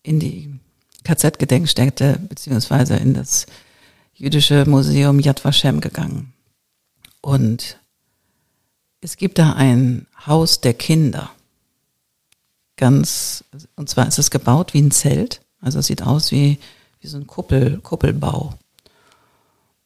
[0.02, 0.54] in die
[1.02, 3.46] KZ-Gedenkstätte beziehungsweise in das
[4.14, 6.32] jüdische Museum Yad Vashem gegangen.
[7.22, 7.78] Und
[9.00, 11.30] es gibt da ein Haus der Kinder.
[12.76, 13.44] Ganz,
[13.74, 15.40] und zwar ist es gebaut wie ein Zelt.
[15.60, 16.58] Also es sieht aus wie,
[17.00, 18.54] wie so ein Kuppel, Kuppelbau.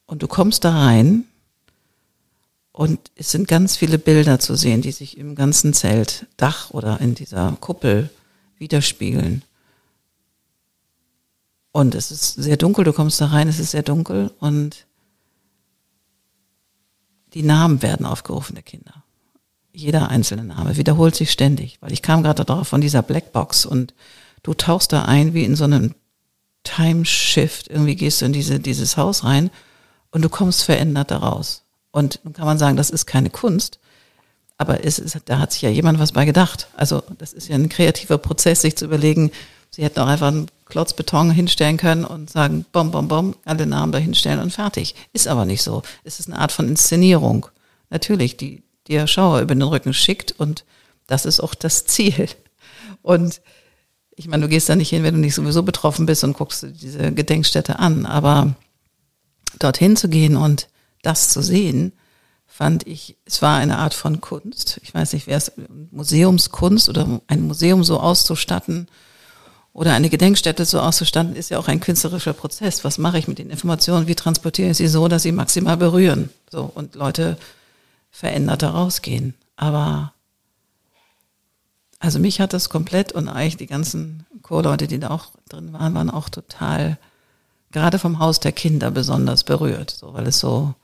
[0.06, 1.24] Und du kommst da rein
[2.80, 7.14] und es sind ganz viele Bilder zu sehen, die sich im ganzen Zeltdach oder in
[7.14, 8.08] dieser Kuppel
[8.56, 9.42] widerspiegeln.
[11.72, 14.86] Und es ist sehr dunkel, du kommst da rein, es ist sehr dunkel und
[17.34, 19.04] die Namen werden aufgerufen der Kinder.
[19.74, 23.92] Jeder einzelne Name wiederholt sich ständig, weil ich kam gerade darauf von dieser Blackbox und
[24.42, 25.94] du tauchst da ein wie in so einem
[26.64, 27.68] Timeshift.
[27.68, 29.50] Irgendwie gehst du in diese, dieses Haus rein
[30.12, 31.62] und du kommst verändert daraus.
[31.92, 33.78] Und nun kann man sagen, das ist keine Kunst,
[34.58, 36.68] aber es ist, da hat sich ja jemand was bei gedacht.
[36.76, 39.30] Also das ist ja ein kreativer Prozess, sich zu überlegen,
[39.70, 43.66] sie hätten auch einfach einen Klotz Beton hinstellen können und sagen, bom, bom, bom, alle
[43.66, 44.94] Namen da hinstellen und fertig.
[45.12, 45.82] Ist aber nicht so.
[46.04, 47.46] Es ist eine Art von Inszenierung.
[47.88, 50.64] Natürlich, die dir Schauer über den Rücken schickt und
[51.06, 52.28] das ist auch das Ziel.
[53.02, 53.40] Und
[54.14, 56.66] ich meine, du gehst da nicht hin, wenn du nicht sowieso betroffen bist und guckst
[56.82, 58.54] diese Gedenkstätte an, aber
[59.58, 60.68] dorthin zu gehen und
[61.02, 61.92] das zu sehen,
[62.46, 64.80] fand ich, es war eine Art von Kunst.
[64.82, 65.52] Ich weiß nicht, wer es
[65.90, 68.88] Museumskunst oder ein Museum so auszustatten
[69.72, 72.84] oder eine Gedenkstätte so auszustatten, ist ja auch ein künstlerischer Prozess.
[72.84, 74.08] Was mache ich mit den Informationen?
[74.08, 76.28] Wie transportiere ich sie so, dass sie maximal berühren?
[76.50, 77.38] So und Leute
[78.10, 79.34] verändert rausgehen.
[79.56, 80.12] Aber
[82.00, 85.94] also mich hat das komplett und eigentlich die ganzen Chorleute, die da auch drin waren,
[85.94, 86.98] waren auch total
[87.72, 90.74] gerade vom Haus der Kinder besonders berührt, so weil es so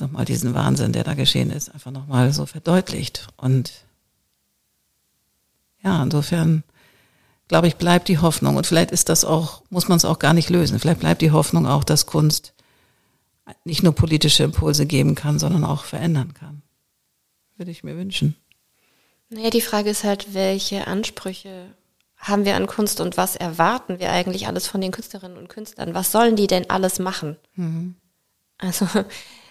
[0.00, 3.28] ja, nochmal diesen Wahnsinn, der da geschehen ist, einfach nochmal so verdeutlicht.
[3.36, 3.72] Und
[5.82, 6.64] ja, insofern
[7.48, 8.56] glaube ich, bleibt die Hoffnung.
[8.56, 10.78] Und vielleicht ist das auch, muss man es auch gar nicht lösen.
[10.78, 12.52] Vielleicht bleibt die Hoffnung auch, dass Kunst
[13.64, 16.62] nicht nur politische Impulse geben kann, sondern auch verändern kann.
[17.56, 18.36] Würde ich mir wünschen.
[19.30, 21.66] Naja, die Frage ist halt, welche Ansprüche
[22.16, 25.94] haben wir an Kunst und was erwarten wir eigentlich alles von den Künstlerinnen und Künstlern?
[25.94, 27.36] Was sollen die denn alles machen?
[27.54, 27.94] Mhm.
[28.58, 28.86] Also,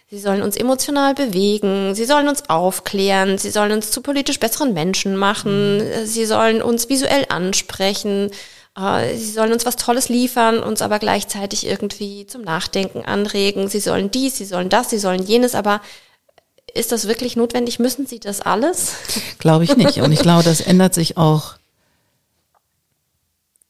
[0.09, 4.73] sie sollen uns emotional bewegen, sie sollen uns aufklären, sie sollen uns zu politisch besseren
[4.73, 6.05] Menschen machen, mhm.
[6.05, 8.31] sie sollen uns visuell ansprechen,
[8.77, 13.67] äh, sie sollen uns was Tolles liefern, uns aber gleichzeitig irgendwie zum Nachdenken anregen.
[13.67, 15.81] Sie sollen dies, sie sollen das, sie sollen jenes, aber
[16.73, 17.79] ist das wirklich notwendig?
[17.79, 18.93] Müssen sie das alles?
[19.39, 19.97] Glaube ich nicht.
[20.01, 21.55] Und ich glaube, das ändert sich auch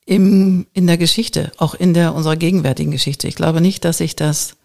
[0.06, 3.28] im, in der Geschichte, auch in der unserer gegenwärtigen Geschichte.
[3.28, 4.57] Ich glaube nicht, dass sich das,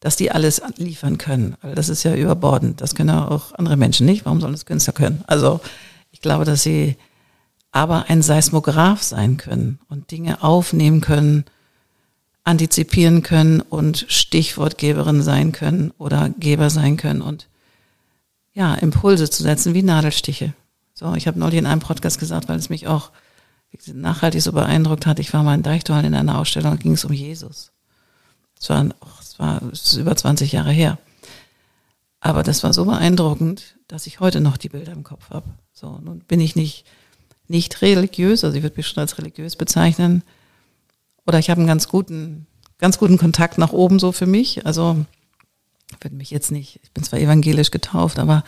[0.00, 1.56] dass die alles liefern können.
[1.74, 2.80] Das ist ja überbordend.
[2.80, 4.24] Das können auch andere Menschen nicht.
[4.24, 5.24] Warum sollen das Künstler können?
[5.26, 5.60] Also
[6.10, 6.96] ich glaube, dass sie
[7.72, 11.44] aber ein Seismograph sein können und Dinge aufnehmen können,
[12.44, 17.46] antizipieren können und Stichwortgeberin sein können oder Geber sein können und
[18.54, 20.54] ja, Impulse zu setzen wie Nadelstiche.
[20.94, 23.10] So, ich habe neulich in einem Podcast gesagt, weil es mich auch
[23.92, 25.18] nachhaltig so beeindruckt hat.
[25.18, 27.70] Ich war mal in Deichtorhallen in einer Ausstellung, da ging es um Jesus.
[28.60, 29.06] Es war, oh,
[29.38, 30.98] es war ist über 20 Jahre her.
[32.20, 35.46] Aber das war so beeindruckend, dass ich heute noch die Bilder im Kopf habe.
[35.72, 36.84] So, nun bin ich nicht
[37.48, 40.22] nicht religiös, also ich würde mich schon als religiös bezeichnen.
[41.26, 42.46] Oder ich habe einen ganz guten,
[42.78, 44.66] ganz guten Kontakt nach oben so für mich.
[44.66, 45.04] Also
[45.90, 48.44] ich würde mich jetzt nicht, ich bin zwar evangelisch getauft, aber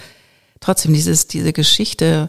[0.60, 2.28] trotzdem dieses, diese Geschichte.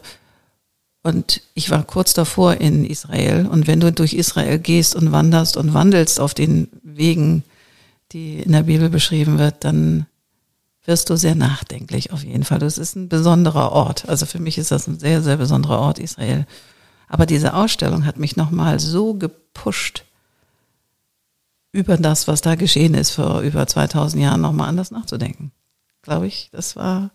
[1.02, 3.46] Und ich war kurz davor in Israel.
[3.46, 7.44] Und wenn du durch Israel gehst und wanderst und wandelst auf den Wegen,
[8.12, 10.06] die in der Bibel beschrieben wird, dann
[10.84, 12.58] wirst du sehr nachdenklich auf jeden Fall.
[12.58, 14.08] Das ist ein besonderer Ort.
[14.08, 16.46] Also für mich ist das ein sehr, sehr besonderer Ort, Israel.
[17.08, 20.04] Aber diese Ausstellung hat mich nochmal so gepusht,
[21.72, 25.52] über das, was da geschehen ist vor über 2000 Jahren, nochmal anders nachzudenken.
[26.02, 27.10] Glaube ich, das war,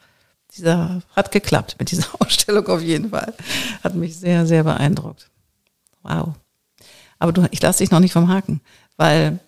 [0.56, 3.34] dieser, hat geklappt mit dieser Ausstellung auf jeden Fall.
[3.84, 5.30] Hat mich sehr, sehr beeindruckt.
[6.02, 6.34] Wow.
[7.20, 8.62] Aber du, ich lasse dich noch nicht vom Haken,
[8.95, 9.39] weil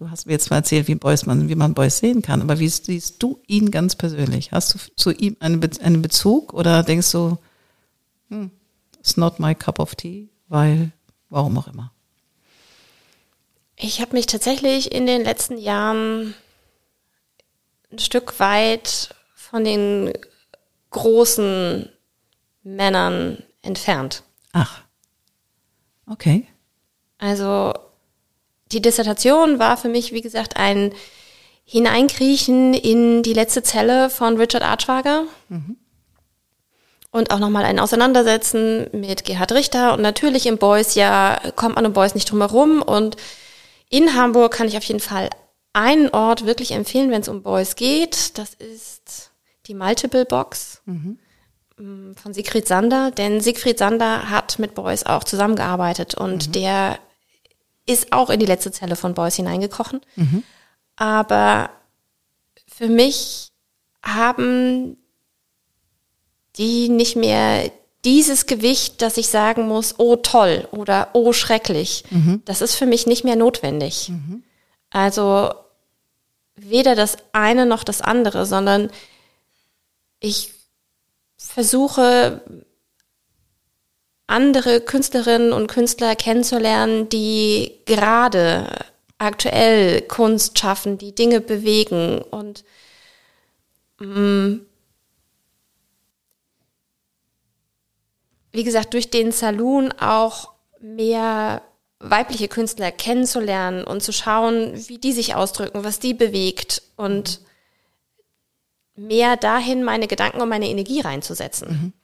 [0.00, 2.40] Du hast mir jetzt mal erzählt, wie Beuys man, wie man Beuys sehen kann.
[2.40, 4.50] Aber wie siehst du ihn ganz persönlich?
[4.50, 7.36] Hast du zu ihm einen, Be einen Bezug oder denkst du,
[8.30, 8.50] hm,
[8.98, 10.92] it's not my cup of tea, weil,
[11.28, 11.92] warum auch immer?
[13.76, 16.32] Ich habe mich tatsächlich in den letzten Jahren
[17.92, 20.14] ein Stück weit von den
[20.88, 21.90] großen
[22.62, 24.22] Männern entfernt.
[24.52, 24.80] Ach.
[26.06, 26.46] Okay.
[27.18, 27.74] Also
[28.72, 30.92] die Dissertation war für mich, wie gesagt, ein
[31.64, 35.24] Hineinkriechen in die letzte Zelle von Richard Archwager.
[35.48, 35.76] Mhm.
[37.12, 39.94] Und auch nochmal ein Auseinandersetzen mit Gerhard Richter.
[39.94, 42.82] Und natürlich im Boys, ja, kommt man um Boys nicht drum herum.
[42.82, 43.16] Und
[43.88, 45.30] in Hamburg kann ich auf jeden Fall
[45.72, 48.38] einen Ort wirklich empfehlen, wenn es um Boys geht.
[48.38, 49.30] Das ist
[49.66, 51.18] die Multiple Box mhm.
[52.16, 53.10] Von Siegfried Sander.
[53.10, 56.14] Denn Siegfried Sander hat mit Boys auch zusammengearbeitet.
[56.14, 56.52] Und mhm.
[56.52, 56.98] der
[57.90, 60.00] ist auch in die letzte Zelle von Boys hineingekrochen.
[60.16, 60.42] Mhm.
[60.96, 61.70] Aber
[62.66, 63.48] für mich
[64.02, 64.96] haben
[66.56, 67.70] die nicht mehr
[68.04, 72.04] dieses Gewicht, dass ich sagen muss, oh toll oder oh schrecklich.
[72.10, 72.42] Mhm.
[72.44, 74.08] Das ist für mich nicht mehr notwendig.
[74.08, 74.42] Mhm.
[74.90, 75.52] Also
[76.56, 78.90] weder das eine noch das andere, sondern
[80.18, 80.52] ich
[81.36, 82.42] versuche
[84.30, 88.86] andere Künstlerinnen und Künstler kennenzulernen, die gerade
[89.18, 92.64] aktuell Kunst schaffen, die Dinge bewegen und
[93.98, 94.60] mm,
[98.52, 101.62] wie gesagt, durch den Saloon auch mehr
[101.98, 107.40] weibliche Künstler kennenzulernen und zu schauen, wie die sich ausdrücken, was die bewegt und
[108.96, 111.68] mehr dahin meine Gedanken und meine Energie reinzusetzen.
[111.68, 111.99] Mhm.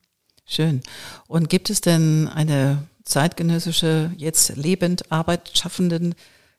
[0.46, 0.80] Schön.
[1.26, 6.14] Und gibt es denn eine zeitgenössische, jetzt lebend Arbeit schaffenden,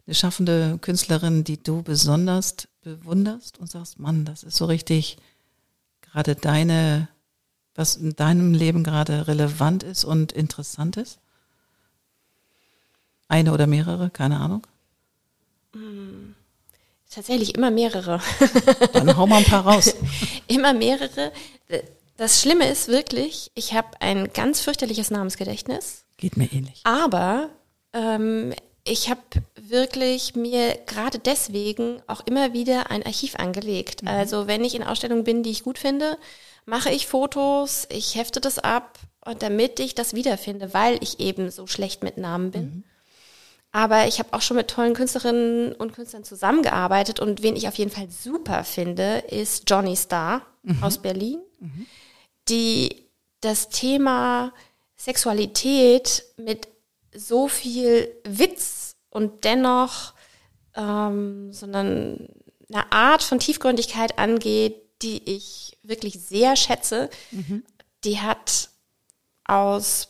[0.06, 5.18] eine schaffende Künstlerin, die du besonders bewunderst und sagst, Mann, das ist so richtig
[6.12, 7.08] gerade deine,
[7.76, 11.20] was in deinem Leben gerade relevant ist und interessant ist?
[13.28, 14.66] Eine oder mehrere, keine Ahnung.
[15.74, 16.36] Hm,
[17.10, 18.22] tatsächlich immer mehrere.
[18.94, 19.94] Dann hau mal ein paar raus.
[20.48, 21.32] immer mehrere.
[22.18, 26.06] Das Schlimme ist wirklich, ich habe ein ganz fürchterliches Namensgedächtnis.
[26.18, 26.82] Geht mir ähnlich.
[26.84, 27.50] Aber
[27.94, 28.54] ähm,
[28.84, 29.22] ich habe
[29.56, 34.02] wirklich mir gerade deswegen auch immer wieder ein Archiv angelegt.
[34.02, 34.08] Mhm.
[34.08, 36.18] Also wenn ich in Ausstellungen bin, die ich gut finde,
[36.66, 38.98] mache ich Fotos, ich hefte das ab,
[39.40, 42.64] damit ich das wiederfinde, weil ich eben so schlecht mit Namen bin.
[42.64, 42.84] Mhm.
[43.72, 47.76] Aber ich habe auch schon mit tollen Künstlerinnen und Künstlern zusammengearbeitet und wen ich auf
[47.76, 50.82] jeden Fall super finde, ist Johnny Starr mhm.
[50.82, 51.86] aus Berlin, mhm.
[52.50, 53.10] Die
[53.42, 54.54] das Thema
[54.96, 56.68] Sexualität mit
[57.14, 60.14] so viel Witz und dennoch
[60.78, 62.30] ähm, sondern
[62.72, 67.10] eine Art von Tiefgründigkeit angeht, die ich wirklich sehr schätze.
[67.32, 67.64] Mhm.
[68.04, 68.70] Die hat
[69.46, 70.10] aus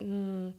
[0.00, 0.54] mh, hm,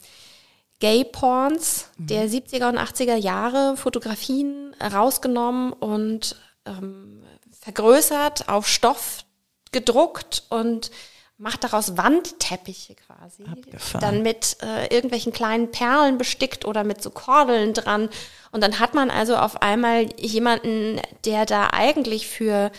[0.80, 2.08] Gay-Porns mhm.
[2.08, 9.26] der 70er und 80er Jahre Fotografien rausgenommen und ähm, vergrößert, auf Stoff
[9.72, 10.92] gedruckt und
[11.38, 13.44] macht daraus Wandteppiche quasi.
[13.44, 14.02] Abgefahren.
[14.02, 18.10] Dann mit äh, irgendwelchen kleinen Perlen bestickt oder mit so Kordeln dran.
[18.52, 22.72] Und dann hat man also auf einmal jemanden, der da eigentlich für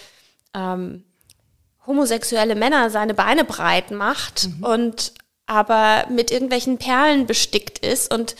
[0.54, 1.04] ähm,
[1.86, 4.64] homosexuelle Männer seine Beine breit macht mhm.
[4.64, 5.12] und
[5.46, 8.36] aber mit irgendwelchen Perlen bestickt ist und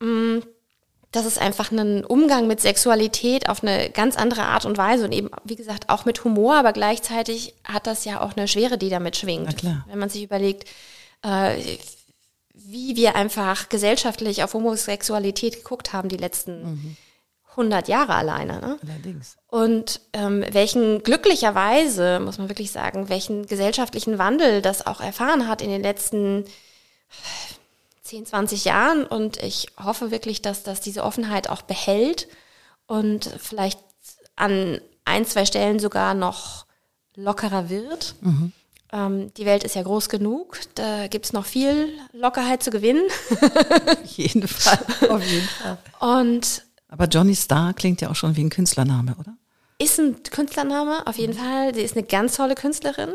[0.00, 0.42] mh,
[1.10, 5.04] mm, das ist einfach ein Umgang mit Sexualität auf eine ganz andere Art und Weise
[5.04, 8.78] und eben, wie gesagt, auch mit Humor, aber gleichzeitig hat das ja auch eine Schwere,
[8.78, 9.62] die damit schwingt.
[9.86, 10.68] Wenn man sich überlegt,
[11.22, 11.56] äh,
[12.54, 16.96] wie wir einfach gesellschaftlich auf Homosexualität geguckt haben die letzten mhm.
[17.50, 18.60] 100 Jahre alleine.
[18.60, 18.78] Ne?
[18.82, 19.36] Allerdings.
[19.48, 25.62] Und ähm, welchen glücklicherweise, muss man wirklich sagen, welchen gesellschaftlichen Wandel das auch erfahren hat
[25.62, 26.44] in den letzten
[28.10, 29.04] 10, 20 Jahren.
[29.06, 32.26] Und ich hoffe wirklich, dass das diese Offenheit auch behält
[32.86, 33.78] und vielleicht
[34.34, 36.66] an ein, zwei Stellen sogar noch
[37.14, 38.16] lockerer wird.
[38.20, 38.52] Mhm.
[38.92, 43.06] Ähm, die Welt ist ja groß genug, da gibt es noch viel Lockerheit zu gewinnen.
[43.86, 45.78] auf jeden Fall, auf jeden Fall.
[46.00, 49.36] Und aber Johnny Star klingt ja auch schon wie ein Künstlername, oder?
[49.78, 51.38] Ist ein Künstlername, auf jeden mhm.
[51.38, 51.74] Fall.
[51.74, 53.10] Sie ist eine ganz tolle Künstlerin.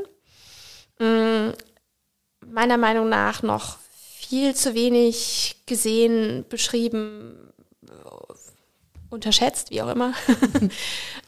[1.00, 1.50] Mm,
[2.46, 3.78] meiner Meinung nach noch
[4.28, 7.54] viel zu wenig gesehen, beschrieben,
[9.10, 10.14] unterschätzt, wie auch immer.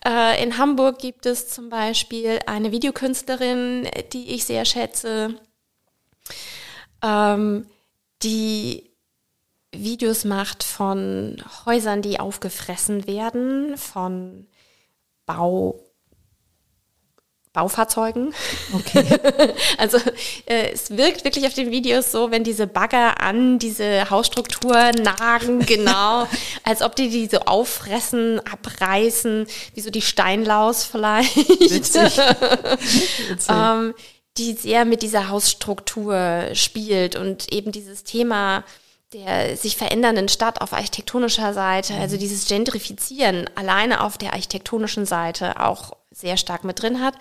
[0.05, 5.35] Äh, in Hamburg gibt es zum Beispiel eine Videokünstlerin, die ich sehr schätze,
[7.03, 7.65] ähm,
[8.21, 8.91] die
[9.71, 14.47] Videos macht von Häusern, die aufgefressen werden, von
[15.25, 15.86] Bau,
[17.57, 18.35] Baufahrzeugen.
[18.71, 19.03] Okay.
[19.79, 19.97] also
[20.45, 25.59] äh, es wirkt wirklich auf den Videos so, wenn diese Bagger an diese Hausstruktur nagen,
[25.65, 26.27] genau,
[26.63, 31.35] als ob die die so auffressen, abreißen, wie so die Steinlaus vielleicht.
[31.35, 32.17] Witzig.
[33.29, 33.49] Witzig.
[33.49, 33.95] ähm,
[34.37, 38.63] die sehr mit dieser Hausstruktur spielt und eben dieses Thema
[39.13, 42.19] der sich verändernden Stadt auf architektonischer Seite, also mhm.
[42.19, 47.13] dieses Gentrifizieren alleine auf der architektonischen Seite auch sehr stark mit drin hat,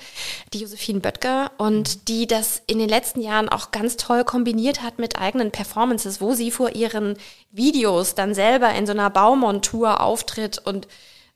[0.52, 2.04] die Josephine Böttger und mhm.
[2.08, 6.34] die das in den letzten Jahren auch ganz toll kombiniert hat mit eigenen Performances, wo
[6.34, 7.18] sie vor ihren
[7.50, 10.88] Videos dann selber in so einer Baumontur auftritt und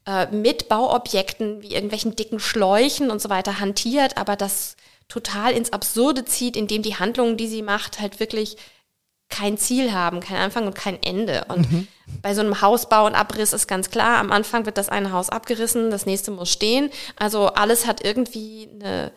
[0.07, 4.77] äh, mit Bauobjekten wie irgendwelchen dicken Schläuchen und so weiter hantiert, aber das
[5.09, 8.57] total ins Absurde zieht, indem die Handlungen, die sie macht, halt wirklich
[9.31, 11.45] kein Ziel haben, kein Anfang und kein Ende.
[11.49, 11.89] Und mhm.
[12.21, 15.31] bei so einem Hausbau und Abriss ist ganz klar, am Anfang wird das eine Haus
[15.31, 16.91] abgerissen, das nächste muss stehen.
[17.17, 19.13] Also alles hat irgendwie eine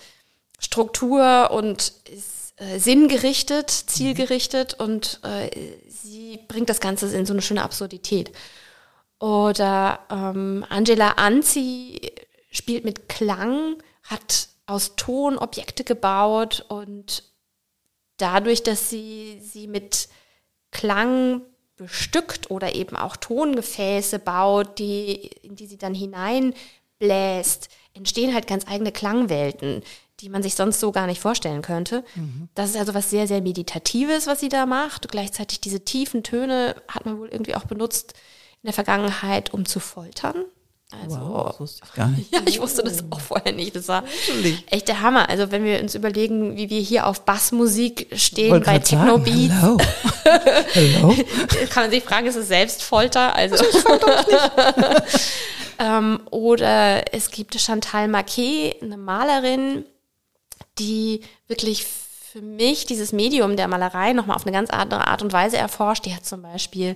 [0.59, 5.49] Struktur und ist äh, sinngerichtet, zielgerichtet und äh,
[5.89, 8.32] sie bringt das Ganze in so eine schöne Absurdität.
[9.20, 12.11] Oder ähm, Angela Anzi
[12.51, 17.24] spielt mit Klang, hat aus Ton Objekte gebaut und
[18.24, 20.07] dadurch, dass sie sie mit
[20.71, 21.41] Klang
[21.76, 28.65] bestückt oder eben auch Tongefäße baut, die, in die sie dann hineinbläst, entstehen halt ganz
[28.67, 29.84] eigene Klangwelten,
[30.21, 32.05] die man sich sonst so gar nicht vorstellen könnte.
[32.15, 32.47] Mhm.
[32.55, 35.09] Das ist also was sehr, sehr Meditatives, was sie da macht.
[35.09, 38.13] Gleichzeitig diese tiefen Töne hat man wohl irgendwie auch benutzt
[38.61, 40.45] in der Vergangenheit, um zu foltern.
[41.01, 42.33] Also, wow, das wusste ich gar nicht.
[42.33, 43.75] Ja, ich wusste das auch vorher nicht.
[43.75, 44.03] Das war
[44.69, 45.29] echt der Hammer.
[45.29, 49.53] Also wenn wir uns überlegen, wie wir hier auf Bassmusik stehen bei Techno Beats.
[49.53, 49.77] Hello.
[50.73, 51.15] Hello.
[51.69, 53.35] kann man sich fragen, ist es Selbstfolter?
[53.35, 53.63] Also,
[55.79, 59.85] ähm, oder es gibt Chantal Marquet, eine Malerin,
[60.79, 65.33] die wirklich für mich dieses Medium der Malerei nochmal auf eine ganz andere Art und
[65.33, 66.05] Weise erforscht.
[66.05, 66.95] Die hat zum Beispiel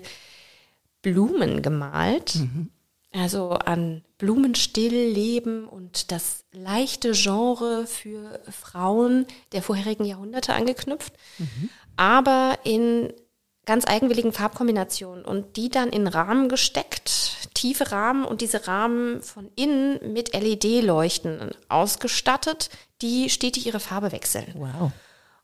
[1.01, 2.35] Blumen gemalt.
[2.35, 2.71] Mhm
[3.18, 11.70] also an Blumenstillleben und das leichte Genre für Frauen der vorherigen Jahrhunderte angeknüpft, mhm.
[11.95, 13.13] aber in
[13.65, 19.51] ganz eigenwilligen Farbkombinationen und die dann in Rahmen gesteckt, tiefe Rahmen und diese Rahmen von
[19.55, 22.70] innen mit LED-Leuchten ausgestattet,
[23.01, 24.53] die stetig ihre Farbe wechseln.
[24.55, 24.91] Wow.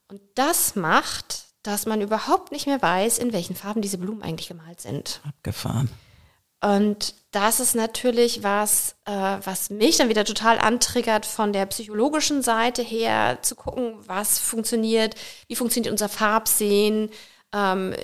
[0.08, 4.48] Und das macht, dass man überhaupt nicht mehr weiß, in welchen Farben diese Blumen eigentlich
[4.48, 5.22] gemalt sind.
[5.28, 5.90] Abgefahren.
[6.62, 12.44] Und das ist natürlich was, äh, was mich dann wieder total antriggert von der psychologischen
[12.44, 15.16] Seite her, zu gucken, was funktioniert,
[15.48, 17.10] wie funktioniert unser Farbsehen,
[17.52, 17.96] ähm,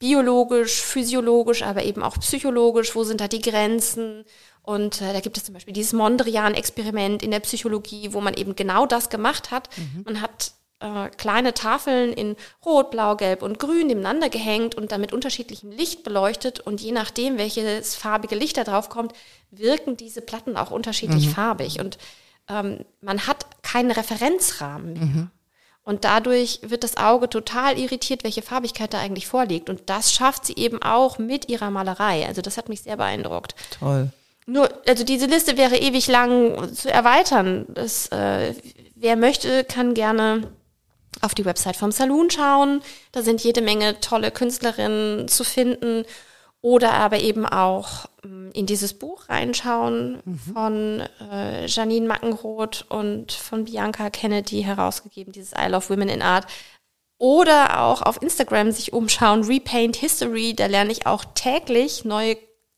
[0.00, 4.24] biologisch, physiologisch, aber eben auch psychologisch, wo sind da die Grenzen?
[4.62, 8.56] Und äh, da gibt es zum Beispiel dieses Mondrian-Experiment in der Psychologie, wo man eben
[8.56, 9.68] genau das gemacht hat.
[9.76, 10.02] Mhm.
[10.04, 15.00] Man hat äh, kleine Tafeln in Rot, Blau, Gelb und Grün nebeneinander gehängt und dann
[15.00, 16.60] mit unterschiedlichem Licht beleuchtet.
[16.60, 19.12] Und je nachdem, welches farbige Licht da drauf kommt,
[19.50, 21.30] wirken diese Platten auch unterschiedlich mhm.
[21.30, 21.80] farbig.
[21.80, 21.98] Und
[22.48, 25.02] ähm, man hat keinen Referenzrahmen mehr.
[25.02, 25.30] Mhm.
[25.82, 29.70] Und dadurch wird das Auge total irritiert, welche Farbigkeit da eigentlich vorliegt.
[29.70, 32.26] Und das schafft sie eben auch mit ihrer Malerei.
[32.26, 33.54] Also das hat mich sehr beeindruckt.
[33.78, 34.10] Toll.
[34.46, 37.66] Nur, also diese Liste wäre ewig lang zu erweitern.
[37.68, 38.54] Das, äh,
[38.96, 40.50] wer möchte, kann gerne
[41.20, 42.82] auf die Website vom Saloon schauen.
[43.12, 46.04] Da sind jede Menge tolle Künstlerinnen zu finden.
[46.62, 50.38] Oder aber eben auch ähm, in dieses Buch reinschauen mhm.
[50.52, 56.46] von äh, Janine Mackenroth und von Bianca Kennedy herausgegeben, dieses I Love Women in Art.
[57.18, 62.36] Oder auch auf Instagram sich umschauen, Repaint History, da lerne ich auch täglich neue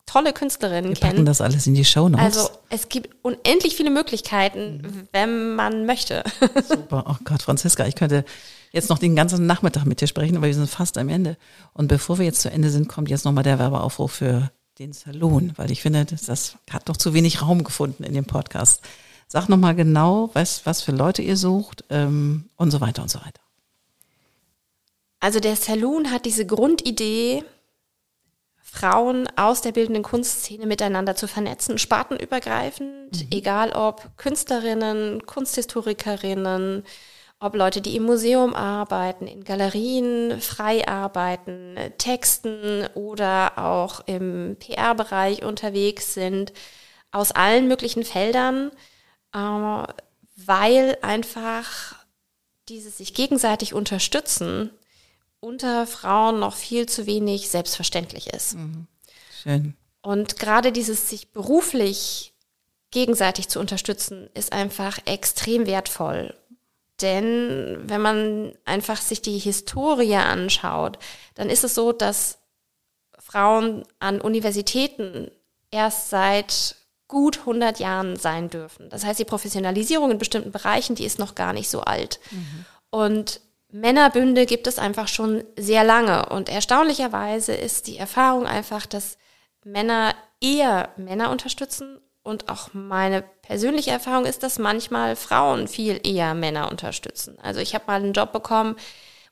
[0.09, 1.11] tolle Künstlerinnen Wir kennen.
[1.13, 2.25] packen das alles in die Show Notes.
[2.25, 5.07] Also es gibt unendlich viele Möglichkeiten, mhm.
[5.11, 6.23] wenn man möchte.
[6.67, 7.05] Super.
[7.07, 8.25] Oh Gott, Franziska, ich könnte
[8.71, 11.37] jetzt noch den ganzen Nachmittag mit dir sprechen, aber wir sind fast am Ende.
[11.73, 15.53] Und bevor wir jetzt zu Ende sind, kommt jetzt nochmal der Werbeaufruf für den Salon,
[15.57, 18.81] weil ich finde, das hat noch zu wenig Raum gefunden in dem Podcast.
[19.27, 23.19] Sag nochmal genau, was, was für Leute ihr sucht ähm, und so weiter und so
[23.19, 23.41] weiter.
[25.19, 27.43] Also der Saloon hat diese Grundidee,
[28.71, 33.27] Frauen aus der bildenden Kunstszene miteinander zu vernetzen, spartenübergreifend, mhm.
[33.31, 36.83] egal ob Künstlerinnen, Kunsthistorikerinnen,
[37.39, 45.43] ob Leute, die im Museum arbeiten, in Galerien frei arbeiten, texten oder auch im PR-Bereich
[45.43, 46.53] unterwegs sind,
[47.11, 48.71] aus allen möglichen Feldern,
[49.33, 49.83] äh,
[50.35, 51.95] weil einfach
[52.67, 54.69] dieses sich gegenseitig unterstützen
[55.39, 58.55] unter Frauen noch viel zu wenig selbstverständlich ist.
[58.55, 58.87] Mhm.
[59.41, 59.75] Schön.
[60.01, 62.33] Und gerade dieses sich beruflich
[62.91, 66.33] gegenseitig zu unterstützen, ist einfach extrem wertvoll.
[67.01, 70.99] Denn wenn man einfach sich die Historie anschaut,
[71.35, 72.39] dann ist es so, dass
[73.17, 75.31] Frauen an Universitäten
[75.71, 76.75] erst seit
[77.07, 78.89] gut 100 Jahren sein dürfen.
[78.89, 82.19] Das heißt, die Professionalisierung in bestimmten Bereichen, die ist noch gar nicht so alt.
[82.31, 82.65] Mhm.
[82.91, 83.41] Und
[83.71, 86.27] Männerbünde gibt es einfach schon sehr lange.
[86.29, 89.17] Und erstaunlicherweise ist die Erfahrung einfach, dass
[89.63, 91.99] Männer eher Männer unterstützen.
[92.23, 97.37] Und auch meine persönliche Erfahrung ist, dass manchmal Frauen viel eher Männer unterstützen.
[97.41, 98.75] Also ich habe mal einen Job bekommen,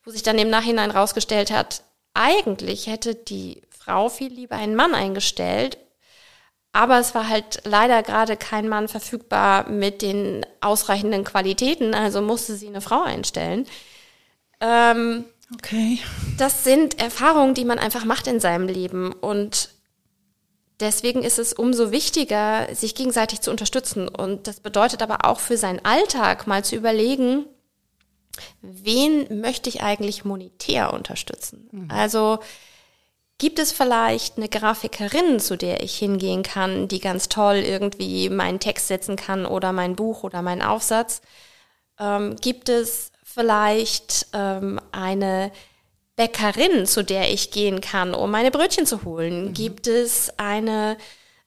[0.04, 1.82] wo sich dann im Nachhinein rausgestellt hat,
[2.14, 5.78] eigentlich hätte die Frau viel lieber einen Mann eingestellt.
[6.72, 12.54] Aber es war halt leider gerade kein Mann verfügbar mit den ausreichenden Qualitäten, also musste
[12.56, 13.66] sie eine Frau einstellen.
[14.60, 15.98] Ähm, okay.
[16.36, 19.12] Das sind Erfahrungen, die man einfach macht in seinem Leben.
[19.12, 19.70] Und
[20.80, 24.08] deswegen ist es umso wichtiger, sich gegenseitig zu unterstützen.
[24.08, 27.46] Und das bedeutet aber auch für seinen Alltag mal zu überlegen,
[28.62, 31.68] wen möchte ich eigentlich monetär unterstützen?
[31.72, 31.90] Mhm.
[31.90, 32.38] Also
[33.38, 38.60] gibt es vielleicht eine Grafikerin, zu der ich hingehen kann, die ganz toll irgendwie meinen
[38.60, 41.20] Text setzen kann oder mein Buch oder meinen Aufsatz?
[41.98, 45.52] Ähm, gibt es vielleicht ähm, eine
[46.16, 49.46] Bäckerin, zu der ich gehen kann, um meine Brötchen zu holen?
[49.46, 49.54] Mhm.
[49.54, 50.96] Gibt es eine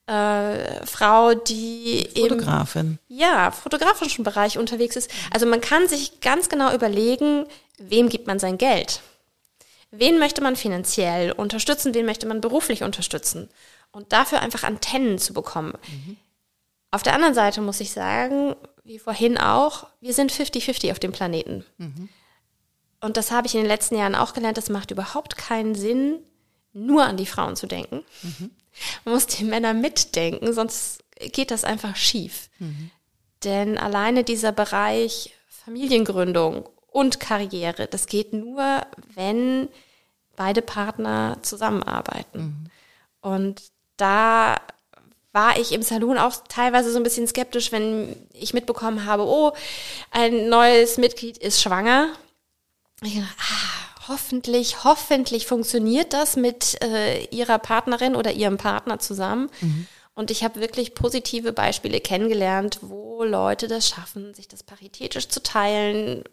[0.08, 2.98] äh, Frau, die Fotografin.
[3.10, 5.12] im ja, fotografischen Bereich unterwegs ist?
[5.34, 7.46] Also man kann sich ganz genau überlegen,
[7.78, 9.02] wem gibt man sein Geld?
[9.92, 11.94] Wen möchte man finanziell unterstützen?
[11.94, 13.50] Wen möchte man beruflich unterstützen?
[13.92, 15.74] Und dafür einfach Antennen zu bekommen.
[15.90, 16.16] Mhm.
[16.92, 21.12] Auf der anderen Seite muss ich sagen, wie vorhin auch, wir sind 50-50 auf dem
[21.12, 21.66] Planeten.
[21.78, 22.10] Mhm.
[23.00, 26.20] Und das habe ich in den letzten Jahren auch gelernt, das macht überhaupt keinen Sinn,
[26.74, 28.04] nur an die Frauen zu denken.
[28.22, 28.52] Mhm.
[29.06, 32.50] Man muss die Männer mitdenken, sonst geht das einfach schief.
[32.60, 32.92] Mhm.
[33.44, 38.82] Denn alleine dieser Bereich Familiengründung und Karriere, das geht nur,
[39.16, 39.68] wenn
[40.36, 42.40] beide Partner zusammenarbeiten.
[42.40, 42.66] Mhm.
[43.22, 43.62] Und
[43.98, 44.58] da
[45.34, 49.54] war ich im Salon auch teilweise so ein bisschen skeptisch, wenn ich mitbekommen habe, oh,
[50.12, 52.10] ein neues Mitglied ist schwanger.
[53.04, 59.50] Ich dachte, ah, hoffentlich, hoffentlich funktioniert das mit äh, ihrer Partnerin oder ihrem Partner zusammen.
[59.62, 59.88] Mhm.
[60.14, 65.42] Und ich habe wirklich positive Beispiele kennengelernt, wo Leute das schaffen, sich das paritätisch zu
[65.42, 66.24] teilen,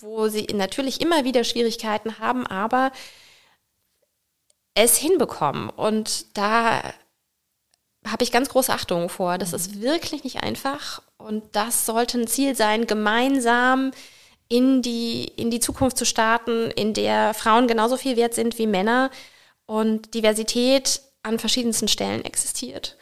[0.00, 2.90] wo sie natürlich immer wieder Schwierigkeiten haben, aber
[4.74, 5.70] es hinbekommen.
[5.70, 6.82] Und da
[8.06, 9.38] habe ich ganz große Achtung vor.
[9.38, 11.02] Das ist wirklich nicht einfach.
[11.18, 13.92] Und das sollte ein Ziel sein, gemeinsam
[14.48, 18.66] in die, in die Zukunft zu starten, in der Frauen genauso viel wert sind wie
[18.66, 19.10] Männer
[19.66, 22.96] und Diversität an verschiedensten Stellen existiert.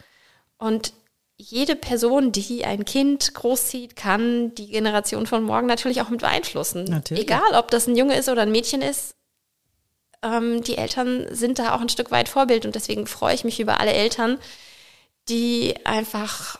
[0.57, 0.93] Und
[1.37, 6.83] jede Person, die ein Kind großzieht, kann die Generation von morgen natürlich auch mit beeinflussen.
[6.83, 7.23] Natürlich.
[7.23, 9.15] Egal, ob das ein Junge ist oder ein Mädchen ist.
[10.21, 13.59] Ähm, die Eltern sind da auch ein Stück weit Vorbild und deswegen freue ich mich
[13.59, 14.37] über alle Eltern,
[15.29, 16.59] die einfach,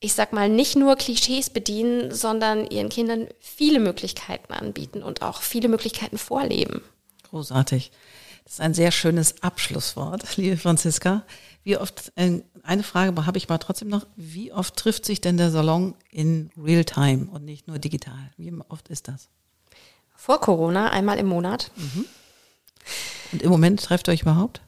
[0.00, 5.42] ich sag mal, nicht nur Klischees bedienen, sondern ihren Kindern viele Möglichkeiten anbieten und auch
[5.42, 6.82] viele Möglichkeiten vorleben.
[7.30, 7.92] Großartig.
[8.44, 11.22] Das ist ein sehr schönes Abschlusswort, liebe Franziska.
[11.64, 15.36] Wie oft, äh, eine Frage habe ich mal trotzdem noch, wie oft trifft sich denn
[15.36, 18.32] der Salon in Real Time und nicht nur digital?
[18.36, 19.28] Wie oft ist das?
[20.16, 21.70] Vor Corona einmal im Monat.
[21.76, 22.04] Mhm.
[23.32, 24.60] Und im Moment trefft ihr euch überhaupt?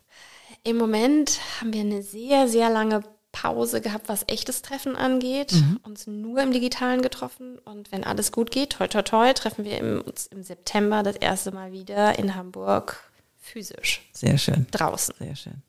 [0.65, 3.03] Im Moment haben wir eine sehr, sehr lange
[3.33, 5.53] Pause gehabt, was echtes Treffen angeht.
[5.53, 5.81] Mhm.
[5.83, 7.59] Uns nur im Digitalen getroffen.
[7.59, 11.17] Und wenn alles gut geht, toi, toi, toi, treffen wir im, uns im September das
[11.17, 14.03] erste Mal wieder in Hamburg physisch.
[14.13, 14.67] Sehr schön.
[14.71, 15.15] Draußen.
[15.19, 15.63] Sehr schön.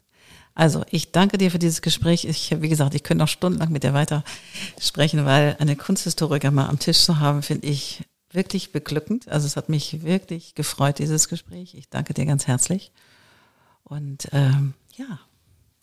[0.54, 2.24] Also, ich danke dir für dieses Gespräch.
[2.24, 4.24] Ich, wie gesagt, ich könnte noch stundenlang mit dir weiter
[4.80, 9.28] sprechen, weil eine Kunsthistoriker mal am Tisch zu haben, finde ich wirklich beglückend.
[9.28, 11.76] Also, es hat mich wirklich gefreut, dieses Gespräch.
[11.76, 12.94] Ich danke dir ganz herzlich.
[13.84, 15.20] Und ähm, ja,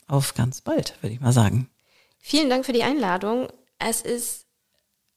[0.07, 1.69] auf ganz bald, würde ich mal sagen.
[2.19, 3.49] Vielen Dank für die Einladung.
[3.79, 4.47] Es ist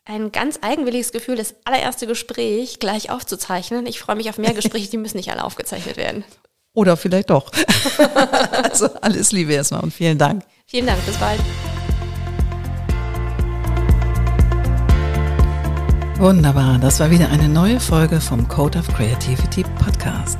[0.06, 3.86] ein ganz eigenwilliges Gefühl, das allererste Gespräch gleich aufzuzeichnen.
[3.88, 6.24] Ich freue mich auf mehr Gespräche, die müssen nicht alle aufgezeichnet werden.
[6.74, 7.52] Oder vielleicht doch.
[8.64, 10.44] also alles Liebe erstmal und vielen Dank.
[10.68, 11.40] Vielen Dank, bis bald.
[16.18, 20.40] Wunderbar, das war wieder eine neue Folge vom Code of Creativity Podcast.